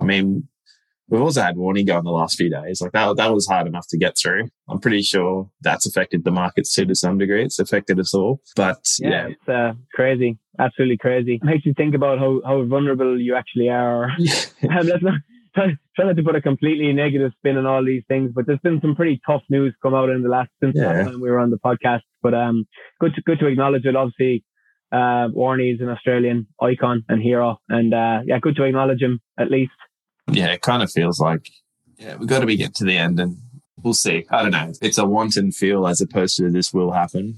I 0.01 0.03
mean, 0.03 0.49
We've 1.07 1.21
also 1.21 1.41
had 1.41 1.55
Warrego 1.55 1.99
in 1.99 2.03
the 2.03 2.11
last 2.11 2.35
few 2.35 2.49
days. 2.49 2.81
Like 2.81 2.93
that, 2.93 3.15
that 3.17 3.33
was 3.33 3.47
hard 3.47 3.67
enough 3.67 3.87
to 3.89 3.97
get 3.97 4.17
through. 4.17 4.49
I'm 4.67 4.79
pretty 4.79 5.03
sure 5.03 5.49
that's 5.61 5.85
affected 5.85 6.23
the 6.23 6.31
markets 6.31 6.73
too 6.73 6.85
to 6.85 6.95
some 6.95 7.17
degree. 7.17 7.43
It's 7.43 7.59
affected 7.59 7.99
us 7.99 8.13
all. 8.13 8.41
But 8.55 8.79
yeah, 8.99 9.09
yeah. 9.09 9.27
it's 9.27 9.49
uh, 9.49 9.73
crazy, 9.93 10.39
absolutely 10.59 10.97
crazy. 10.97 11.35
It 11.35 11.45
makes 11.45 11.65
you 11.65 11.73
think 11.75 11.93
about 11.93 12.17
how, 12.17 12.41
how 12.43 12.63
vulnerable 12.65 13.19
you 13.19 13.35
actually 13.35 13.69
are. 13.69 14.05
um, 14.69 14.87
let's 14.87 15.03
not 15.03 15.21
try, 15.53 15.67
try 15.95 16.05
not 16.05 16.15
to 16.15 16.23
put 16.23 16.35
a 16.35 16.41
completely 16.41 16.91
negative 16.91 17.31
spin 17.37 17.57
on 17.57 17.65
all 17.65 17.83
these 17.83 18.03
things, 18.07 18.31
but 18.33 18.47
there's 18.47 18.59
been 18.59 18.81
some 18.81 18.95
pretty 18.95 19.21
tough 19.25 19.43
news 19.49 19.75
come 19.83 19.93
out 19.93 20.09
in 20.09 20.23
the 20.23 20.29
last 20.29 20.49
since 20.61 20.75
yeah. 20.75 20.87
last 20.87 21.11
time 21.11 21.21
we 21.21 21.29
were 21.29 21.39
on 21.39 21.51
the 21.51 21.59
podcast. 21.59 22.01
But 22.23 22.33
um, 22.33 22.65
good 22.99 23.13
to 23.15 23.21
good 23.21 23.39
to 23.39 23.47
acknowledge 23.47 23.85
it. 23.85 23.95
Obviously, 23.95 24.43
uh, 24.91 25.29
Warney 25.29 25.73
is 25.73 25.81
an 25.81 25.89
Australian 25.89 26.47
icon 26.61 27.03
and 27.09 27.21
hero, 27.21 27.57
and 27.69 27.93
uh, 27.93 28.21
yeah, 28.25 28.39
good 28.39 28.55
to 28.55 28.63
acknowledge 28.63 29.01
him 29.01 29.19
at 29.39 29.51
least 29.51 29.71
yeah, 30.31 30.47
it 30.47 30.61
kind 30.61 30.83
of 30.83 30.91
feels 30.91 31.19
like, 31.19 31.49
yeah, 31.97 32.15
we've 32.15 32.29
got 32.29 32.39
to 32.39 32.45
be 32.45 32.57
getting 32.57 32.73
to 32.73 32.85
the 32.85 32.97
end 32.97 33.19
and 33.19 33.37
we'll 33.83 33.93
see. 33.93 34.25
I 34.29 34.41
don't 34.41 34.51
know. 34.51 34.71
It's 34.81 34.97
a 34.97 35.05
wanton 35.05 35.51
feel 35.51 35.87
as 35.87 36.01
opposed 36.01 36.37
to 36.37 36.49
this 36.49 36.73
will 36.73 36.91
happen. 36.91 37.37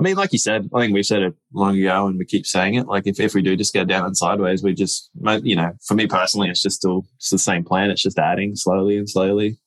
I 0.00 0.02
mean, 0.02 0.16
like 0.16 0.32
you 0.32 0.38
said, 0.38 0.68
I 0.74 0.80
think 0.80 0.94
we've 0.94 1.06
said 1.06 1.22
it 1.22 1.34
long 1.52 1.78
ago 1.78 2.06
and 2.06 2.18
we 2.18 2.24
keep 2.24 2.46
saying 2.46 2.74
it. 2.74 2.86
Like 2.86 3.06
if, 3.06 3.20
if 3.20 3.34
we 3.34 3.42
do 3.42 3.56
just 3.56 3.74
go 3.74 3.84
down 3.84 4.06
and 4.06 4.16
sideways, 4.16 4.62
we 4.62 4.74
just, 4.74 5.10
you 5.42 5.54
know, 5.54 5.72
for 5.86 5.94
me 5.94 6.06
personally, 6.06 6.48
it's 6.48 6.62
just 6.62 6.76
still 6.76 7.06
it's 7.16 7.30
the 7.30 7.38
same 7.38 7.62
plan. 7.62 7.90
It's 7.90 8.02
just 8.02 8.18
adding 8.18 8.56
slowly 8.56 8.96
and 8.96 9.08
slowly, 9.08 9.58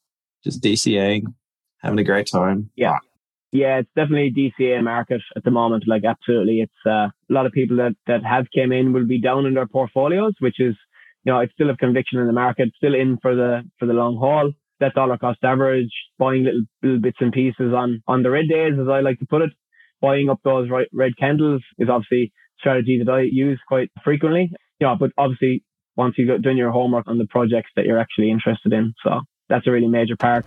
just 0.44 0.62
DCAing, 0.62 1.34
having 1.80 2.00
a 2.00 2.04
great 2.04 2.28
time. 2.30 2.70
Yeah. 2.76 2.98
Yeah, 3.52 3.78
it's 3.78 3.90
definitely 3.96 4.34
DCA 4.60 4.84
market 4.84 5.22
at 5.38 5.46
the 5.46 5.52
moment. 5.52 5.86
Like 5.88 6.04
absolutely. 6.04 6.60
It's 6.60 6.74
uh, 6.86 7.08
a 7.08 7.12
lot 7.30 7.46
of 7.46 7.54
people 7.54 7.78
that, 7.78 7.96
that 8.08 8.26
have 8.26 8.48
came 8.54 8.74
in 8.74 8.92
will 8.92 9.06
be 9.06 9.22
down 9.22 9.46
in 9.46 9.54
their 9.54 9.68
portfolios, 9.68 10.34
which 10.40 10.60
is 10.60 10.76
you 11.26 11.32
know, 11.32 11.40
I 11.40 11.48
still 11.48 11.68
have 11.68 11.80
conviction 11.80 12.20
in 12.20 12.28
the 12.28 12.34
market, 12.34 12.70
still 12.78 12.94
in 12.94 13.18
for 13.22 13.36
the 13.36 13.64
for 13.80 13.88
the 13.88 13.94
long 13.94 14.18
haul. 14.18 14.52
That 14.80 14.94
dollar 14.94 15.18
cost 15.18 15.40
average, 15.44 15.92
buying 16.20 16.44
little 16.44 16.62
little 16.84 17.00
bits 17.00 17.18
and 17.20 17.34
pieces 17.34 17.74
on 17.74 18.04
on 18.08 18.24
the 18.24 18.30
red 18.30 18.48
days, 18.48 18.74
as 18.80 18.88
I 18.88 19.02
like 19.02 19.20
to 19.20 19.26
put 19.26 19.42
it. 19.42 19.50
Buying 20.02 20.30
up 20.30 20.40
those 20.44 20.70
right, 20.70 20.88
red 20.94 21.18
candles 21.18 21.64
is 21.80 21.90
obviously 21.90 22.32
strategy 22.60 23.02
that 23.04 23.12
I 23.12 23.22
use 23.22 23.60
quite 23.68 23.90
frequently. 24.04 24.52
You 24.80 24.88
know, 24.88 24.96
but 25.00 25.12
obviously 25.18 25.64
once 25.96 26.16
you've 26.18 26.42
done 26.42 26.58
your 26.58 26.72
homework 26.72 27.08
on 27.08 27.18
the 27.18 27.28
projects 27.28 27.72
that 27.76 27.86
you're 27.86 28.00
actually 28.00 28.30
interested 28.30 28.74
in. 28.74 28.94
So 29.04 29.22
that's 29.50 29.66
a 29.66 29.72
really 29.72 29.88
major 29.88 30.18
part. 30.18 30.46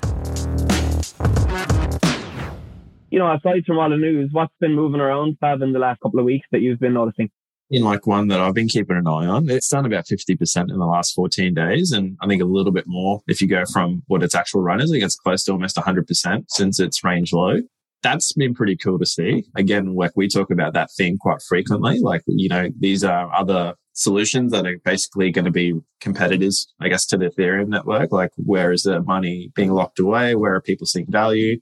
You 3.10 3.18
know, 3.18 3.32
aside 3.32 3.64
from 3.66 3.78
all 3.78 3.88
the 3.88 3.96
news, 3.96 4.28
what's 4.32 4.52
been 4.60 4.74
moving 4.74 5.00
around, 5.00 5.38
Pav, 5.40 5.62
in 5.62 5.72
the 5.72 5.78
last 5.78 6.00
couple 6.02 6.20
of 6.20 6.26
weeks 6.26 6.46
that 6.52 6.60
you've 6.60 6.78
been 6.78 6.92
noticing? 6.92 7.30
In 7.70 7.82
like 7.82 8.06
one 8.06 8.28
that 8.28 8.40
I've 8.40 8.54
been 8.54 8.68
keeping 8.68 8.96
an 8.96 9.06
eye 9.06 9.26
on. 9.26 9.48
It's 9.50 9.68
done 9.68 9.84
about 9.84 10.06
50% 10.06 10.70
in 10.70 10.78
the 10.78 10.86
last 10.86 11.14
14 11.14 11.54
days. 11.54 11.92
And 11.92 12.16
I 12.22 12.26
think 12.26 12.42
a 12.42 12.46
little 12.46 12.72
bit 12.72 12.86
more 12.86 13.20
if 13.26 13.40
you 13.40 13.48
go 13.48 13.64
from 13.72 14.02
what 14.06 14.22
its 14.22 14.34
actual 14.34 14.62
run 14.62 14.80
is. 14.80 14.90
I 14.90 14.94
think 14.94 15.04
it's 15.04 15.16
close 15.16 15.44
to 15.44 15.52
almost 15.52 15.76
100% 15.76 16.44
since 16.48 16.80
its 16.80 17.04
range 17.04 17.32
low. 17.32 17.60
That's 18.02 18.32
been 18.32 18.54
pretty 18.54 18.76
cool 18.76 18.98
to 18.98 19.06
see. 19.06 19.44
Again, 19.56 19.94
like 19.94 20.12
we 20.14 20.28
talk 20.28 20.50
about 20.50 20.72
that 20.74 20.90
theme 20.96 21.18
quite 21.18 21.42
frequently. 21.48 21.98
Like, 22.00 22.22
you 22.26 22.48
know, 22.48 22.68
these 22.78 23.02
are 23.04 23.34
other 23.34 23.74
solutions 23.92 24.52
that 24.52 24.64
are 24.64 24.78
basically 24.84 25.32
going 25.32 25.44
to 25.44 25.50
be 25.50 25.74
competitors, 26.00 26.72
I 26.80 26.88
guess, 26.88 27.04
to 27.06 27.18
the 27.18 27.26
Ethereum 27.26 27.66
network. 27.66 28.12
Like, 28.12 28.30
where 28.36 28.72
is 28.72 28.84
the 28.84 29.02
money 29.02 29.50
being 29.56 29.72
locked 29.72 29.98
away? 29.98 30.36
Where 30.36 30.54
are 30.54 30.60
people 30.60 30.86
seeing 30.86 31.10
value? 31.10 31.58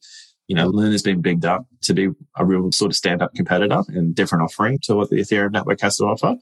You 0.49 0.55
know, 0.55 0.67
Luna's 0.67 1.03
been 1.03 1.21
bigged 1.21 1.45
up 1.45 1.67
to 1.83 1.95
be 1.95 2.09
a 2.37 2.45
real 2.45 2.71
sort 2.73 2.91
of 2.91 2.97
stand 2.97 3.23
up 3.23 3.35
competitor 3.35 3.83
and 3.89 4.15
different 4.15 4.45
offering 4.45 4.79
to 4.85 4.95
what 4.95 5.11
the 5.11 5.17
Ethereum 5.17 5.53
network 5.53 5.81
has 5.81 5.97
to 5.97 6.05
offer. 6.05 6.37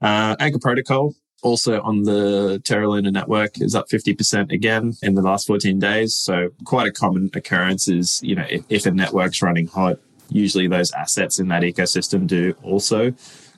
Uh, 0.00 0.36
Anchor 0.38 0.58
Protocol 0.58 1.14
also 1.42 1.80
on 1.82 2.02
the 2.02 2.60
Terra 2.64 2.88
Luna 2.88 3.10
network 3.10 3.60
is 3.60 3.74
up 3.74 3.88
50% 3.88 4.52
again 4.52 4.94
in 5.02 5.14
the 5.14 5.22
last 5.22 5.46
14 5.46 5.78
days. 5.78 6.14
So 6.14 6.50
quite 6.64 6.88
a 6.88 6.92
common 6.92 7.30
occurrence 7.34 7.88
is, 7.88 8.20
you 8.22 8.34
know, 8.34 8.46
if, 8.48 8.64
if 8.68 8.86
a 8.86 8.90
network's 8.90 9.42
running 9.42 9.66
hot, 9.66 9.98
usually 10.28 10.66
those 10.66 10.92
assets 10.92 11.38
in 11.38 11.48
that 11.48 11.62
ecosystem 11.62 12.26
do 12.26 12.54
also 12.62 13.14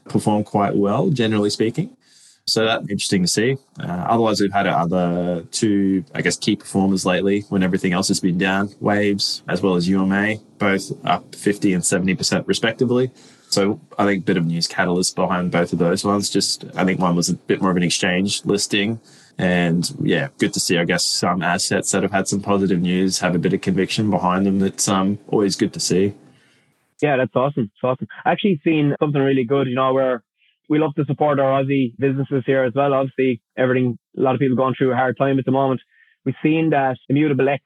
perform 0.09 0.45
quite 0.45 0.77
well, 0.77 1.11
generally 1.11 1.51
speaking. 1.51 1.97
So 2.49 2.65
that's 2.65 2.83
interesting 2.83 3.23
to 3.23 3.29
see. 3.29 3.57
Uh, 3.79 4.07
otherwise, 4.09 4.41
we've 4.41 4.53
had 4.53 4.67
other 4.67 5.45
two, 5.51 6.05
I 6.15 6.23
guess, 6.23 6.37
key 6.37 6.57
performers 6.57 7.05
lately 7.05 7.41
when 7.49 7.63
everything 7.63 7.93
else 7.93 8.09
has 8.09 8.21
been 8.21 8.39
down. 8.39 8.71
Waves 8.81 9.43
as 9.49 9.63
well 9.63 9.77
as 9.77 9.89
UMA, 9.89 10.37
both 10.59 10.93
up 11.05 11.35
50 11.35 11.75
and 11.75 11.83
70% 11.83 12.47
respectively. 12.47 13.11
So 13.51 13.81
I 13.99 14.05
think 14.05 14.23
a 14.23 14.27
bit 14.27 14.37
of 14.37 14.47
news 14.47 14.67
catalyst 14.67 15.17
behind 15.17 15.51
both 15.51 15.73
of 15.73 15.79
those 15.79 16.05
ones. 16.05 16.31
Just 16.31 16.65
I 16.75 16.85
think 16.85 17.01
one 17.01 17.17
was 17.17 17.29
a 17.29 17.35
bit 17.35 17.61
more 17.61 17.71
of 17.71 17.77
an 17.77 17.83
exchange 17.83 18.45
listing. 18.45 19.01
And 19.39 19.89
yeah, 20.03 20.29
good 20.39 20.53
to 20.55 20.61
see, 20.61 20.79
I 20.79 20.85
guess, 20.85 21.05
some 21.05 21.43
assets 21.43 21.93
that 21.93 22.03
have 22.03 22.13
had 22.13 22.29
some 22.29 22.41
positive 22.41 22.81
news 22.81 23.21
have 23.21 23.35
a 23.35 23.39
bit 23.39 23.53
of 23.53 23.61
conviction 23.61 24.11
behind 24.11 24.47
them. 24.47 24.59
That's 24.59 24.89
um, 24.89 25.19
always 25.29 25.55
good 25.55 25.73
to 25.75 25.81
see. 25.81 26.15
Yeah, 27.01 27.17
that's 27.17 27.35
awesome. 27.37 27.71
It's 27.73 27.85
awesome. 27.85 28.09
Actually 28.25 28.61
seen 28.65 28.97
something 28.99 29.23
really 29.23 29.45
good, 29.45 29.69
you 29.69 29.77
know, 29.77 29.93
where 29.95 30.25
we 30.69 30.79
love 30.79 30.95
to 30.97 31.05
support 31.07 31.41
our 31.41 31.63
Aussie 31.63 31.93
businesses 31.99 32.43
here 32.47 32.65
as 32.65 32.73
well. 32.75 32.93
Obviously, 32.93 33.41
everything, 33.57 33.99
a 34.17 34.21
lot 34.21 34.35
of 34.35 34.41
people 34.41 34.57
going 34.57 34.75
through 34.77 34.93
a 34.93 34.97
hard 34.97 35.17
time 35.19 35.39
at 35.39 35.45
the 35.45 35.51
moment. 35.51 35.81
We've 36.25 36.35
seen 36.43 36.71
that 36.71 36.99
Immutable 37.09 37.49
X, 37.49 37.63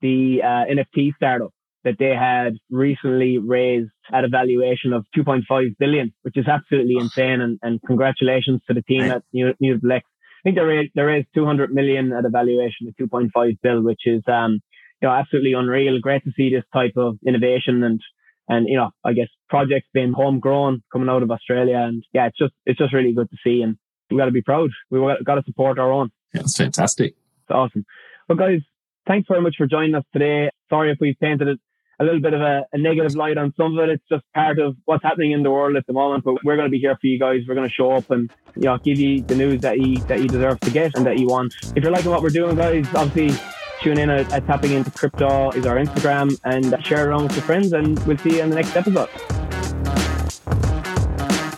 the 0.00 0.40
uh, 0.42 0.64
NFT 0.72 1.14
startup, 1.16 1.52
that 1.84 1.96
they 1.98 2.14
had 2.14 2.54
recently 2.70 3.38
raised 3.38 3.90
at 4.12 4.24
a 4.24 4.28
valuation 4.28 4.92
of 4.92 5.04
2.5 5.16 5.76
billion, 5.78 6.12
which 6.22 6.36
is 6.36 6.48
absolutely 6.48 6.96
insane. 6.98 7.40
And, 7.40 7.58
and 7.62 7.80
congratulations 7.86 8.60
to 8.66 8.74
the 8.74 8.82
team 8.82 9.02
at 9.02 9.22
Immutable 9.32 9.92
X. 9.92 10.04
I 10.06 10.40
think 10.42 10.56
they 10.56 10.64
raised, 10.64 10.92
they 10.94 11.02
raised 11.02 11.28
200 11.34 11.72
million 11.72 12.12
at 12.12 12.24
a 12.24 12.30
valuation 12.30 12.88
of 12.88 12.96
2.5 12.96 13.58
bill, 13.62 13.82
which 13.82 14.02
is, 14.06 14.22
um, 14.26 14.60
you 15.00 15.08
know, 15.08 15.14
absolutely 15.14 15.52
unreal. 15.52 16.00
Great 16.00 16.24
to 16.24 16.32
see 16.36 16.50
this 16.50 16.64
type 16.72 16.96
of 16.96 17.18
innovation 17.26 17.82
and 17.82 18.00
and 18.48 18.68
you 18.68 18.76
know, 18.76 18.90
I 19.04 19.12
guess 19.12 19.28
projects 19.48 19.88
being 19.92 20.12
homegrown 20.12 20.82
coming 20.92 21.08
out 21.08 21.22
of 21.22 21.30
Australia, 21.30 21.78
and 21.78 22.04
yeah, 22.12 22.26
it's 22.26 22.38
just 22.38 22.52
it's 22.64 22.78
just 22.78 22.92
really 22.92 23.12
good 23.12 23.30
to 23.30 23.36
see, 23.44 23.62
and 23.62 23.76
we 24.10 24.16
got 24.16 24.26
to 24.26 24.30
be 24.30 24.42
proud. 24.42 24.70
We 24.90 25.00
got 25.24 25.34
to 25.36 25.42
support 25.44 25.78
our 25.78 25.92
own. 25.92 26.10
Yeah, 26.32 26.42
it's 26.42 26.56
fantastic. 26.56 27.14
It's 27.42 27.50
awesome. 27.50 27.84
Well, 28.28 28.38
guys, 28.38 28.60
thanks 29.06 29.28
very 29.28 29.40
much 29.40 29.54
for 29.56 29.66
joining 29.66 29.94
us 29.94 30.04
today. 30.12 30.50
Sorry 30.68 30.90
if 30.90 30.98
we've 31.00 31.18
painted 31.20 31.48
it 31.48 31.60
a 31.98 32.04
little 32.04 32.20
bit 32.20 32.34
of 32.34 32.42
a, 32.42 32.66
a, 32.72 32.78
negative 32.78 33.14
light 33.14 33.38
on 33.38 33.54
some 33.56 33.78
of 33.78 33.88
it. 33.88 33.92
It's 33.92 34.04
just 34.10 34.22
part 34.34 34.58
of 34.58 34.76
what's 34.84 35.02
happening 35.02 35.32
in 35.32 35.42
the 35.42 35.50
world 35.50 35.76
at 35.76 35.86
the 35.86 35.94
moment. 35.94 36.24
But 36.24 36.44
we're 36.44 36.56
going 36.56 36.66
to 36.66 36.70
be 36.70 36.78
here 36.78 36.96
for 37.00 37.06
you 37.06 37.18
guys. 37.18 37.40
We're 37.48 37.54
going 37.54 37.68
to 37.68 37.74
show 37.74 37.92
up 37.92 38.10
and 38.10 38.30
you 38.54 38.62
know 38.62 38.78
give 38.78 38.98
you 38.98 39.22
the 39.22 39.34
news 39.34 39.60
that 39.62 39.78
you 39.78 39.98
that 40.04 40.20
you 40.20 40.28
deserve 40.28 40.60
to 40.60 40.70
get 40.70 40.94
and 40.94 41.06
that 41.06 41.18
you 41.18 41.26
want. 41.26 41.54
If 41.74 41.82
you're 41.82 41.92
liking 41.92 42.10
what 42.10 42.22
we're 42.22 42.30
doing, 42.30 42.56
guys, 42.56 42.86
obviously 42.94 43.38
Tune 43.82 43.98
in 43.98 44.10
at, 44.10 44.32
at 44.32 44.46
Tapping 44.46 44.72
Into 44.72 44.90
Crypto 44.90 45.50
is 45.50 45.66
our 45.66 45.76
Instagram 45.76 46.38
and 46.44 46.74
uh, 46.74 46.80
share 46.80 47.04
it 47.04 47.08
around 47.08 47.24
with 47.24 47.32
your 47.32 47.44
friends. 47.44 47.72
And 47.72 47.98
we'll 48.06 48.18
see 48.18 48.36
you 48.36 48.42
in 48.42 48.50
the 48.50 48.56
next 48.56 48.74
episode. 48.76 49.08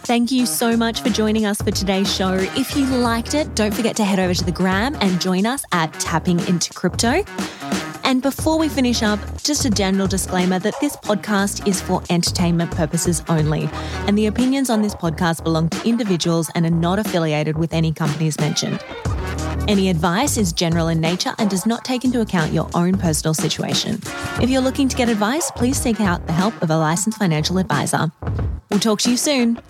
Thank 0.08 0.32
you 0.32 0.46
so 0.46 0.74
much 0.74 1.02
for 1.02 1.10
joining 1.10 1.44
us 1.44 1.60
for 1.60 1.70
today's 1.70 2.12
show. 2.12 2.32
If 2.32 2.74
you 2.74 2.86
liked 2.86 3.34
it, 3.34 3.54
don't 3.54 3.74
forget 3.74 3.94
to 3.96 4.04
head 4.04 4.18
over 4.18 4.32
to 4.32 4.44
the 4.44 4.52
gram 4.52 4.96
and 5.02 5.20
join 5.20 5.44
us 5.44 5.64
at 5.72 5.92
Tapping 5.94 6.40
Into 6.46 6.72
Crypto. 6.72 7.22
And 8.04 8.22
before 8.22 8.58
we 8.58 8.70
finish 8.70 9.02
up, 9.02 9.20
just 9.42 9.66
a 9.66 9.70
general 9.70 10.06
disclaimer 10.06 10.58
that 10.60 10.74
this 10.80 10.96
podcast 10.96 11.68
is 11.68 11.82
for 11.82 12.02
entertainment 12.08 12.70
purposes 12.70 13.22
only. 13.28 13.68
And 14.06 14.16
the 14.16 14.28
opinions 14.28 14.70
on 14.70 14.80
this 14.80 14.94
podcast 14.94 15.44
belong 15.44 15.68
to 15.68 15.86
individuals 15.86 16.50
and 16.54 16.64
are 16.64 16.70
not 16.70 16.98
affiliated 16.98 17.58
with 17.58 17.74
any 17.74 17.92
companies 17.92 18.40
mentioned. 18.40 18.82
Any 19.68 19.90
advice 19.90 20.38
is 20.38 20.54
general 20.54 20.88
in 20.88 20.98
nature 20.98 21.34
and 21.36 21.50
does 21.50 21.66
not 21.66 21.84
take 21.84 22.02
into 22.02 22.22
account 22.22 22.54
your 22.54 22.70
own 22.72 22.96
personal 22.96 23.34
situation. 23.34 24.00
If 24.40 24.48
you're 24.48 24.62
looking 24.62 24.88
to 24.88 24.96
get 24.96 25.10
advice, 25.10 25.50
please 25.50 25.76
seek 25.76 26.00
out 26.00 26.26
the 26.26 26.32
help 26.32 26.62
of 26.62 26.70
a 26.70 26.76
licensed 26.78 27.18
financial 27.18 27.58
advisor. 27.58 28.10
We'll 28.70 28.80
talk 28.80 29.00
to 29.00 29.10
you 29.10 29.18
soon. 29.18 29.60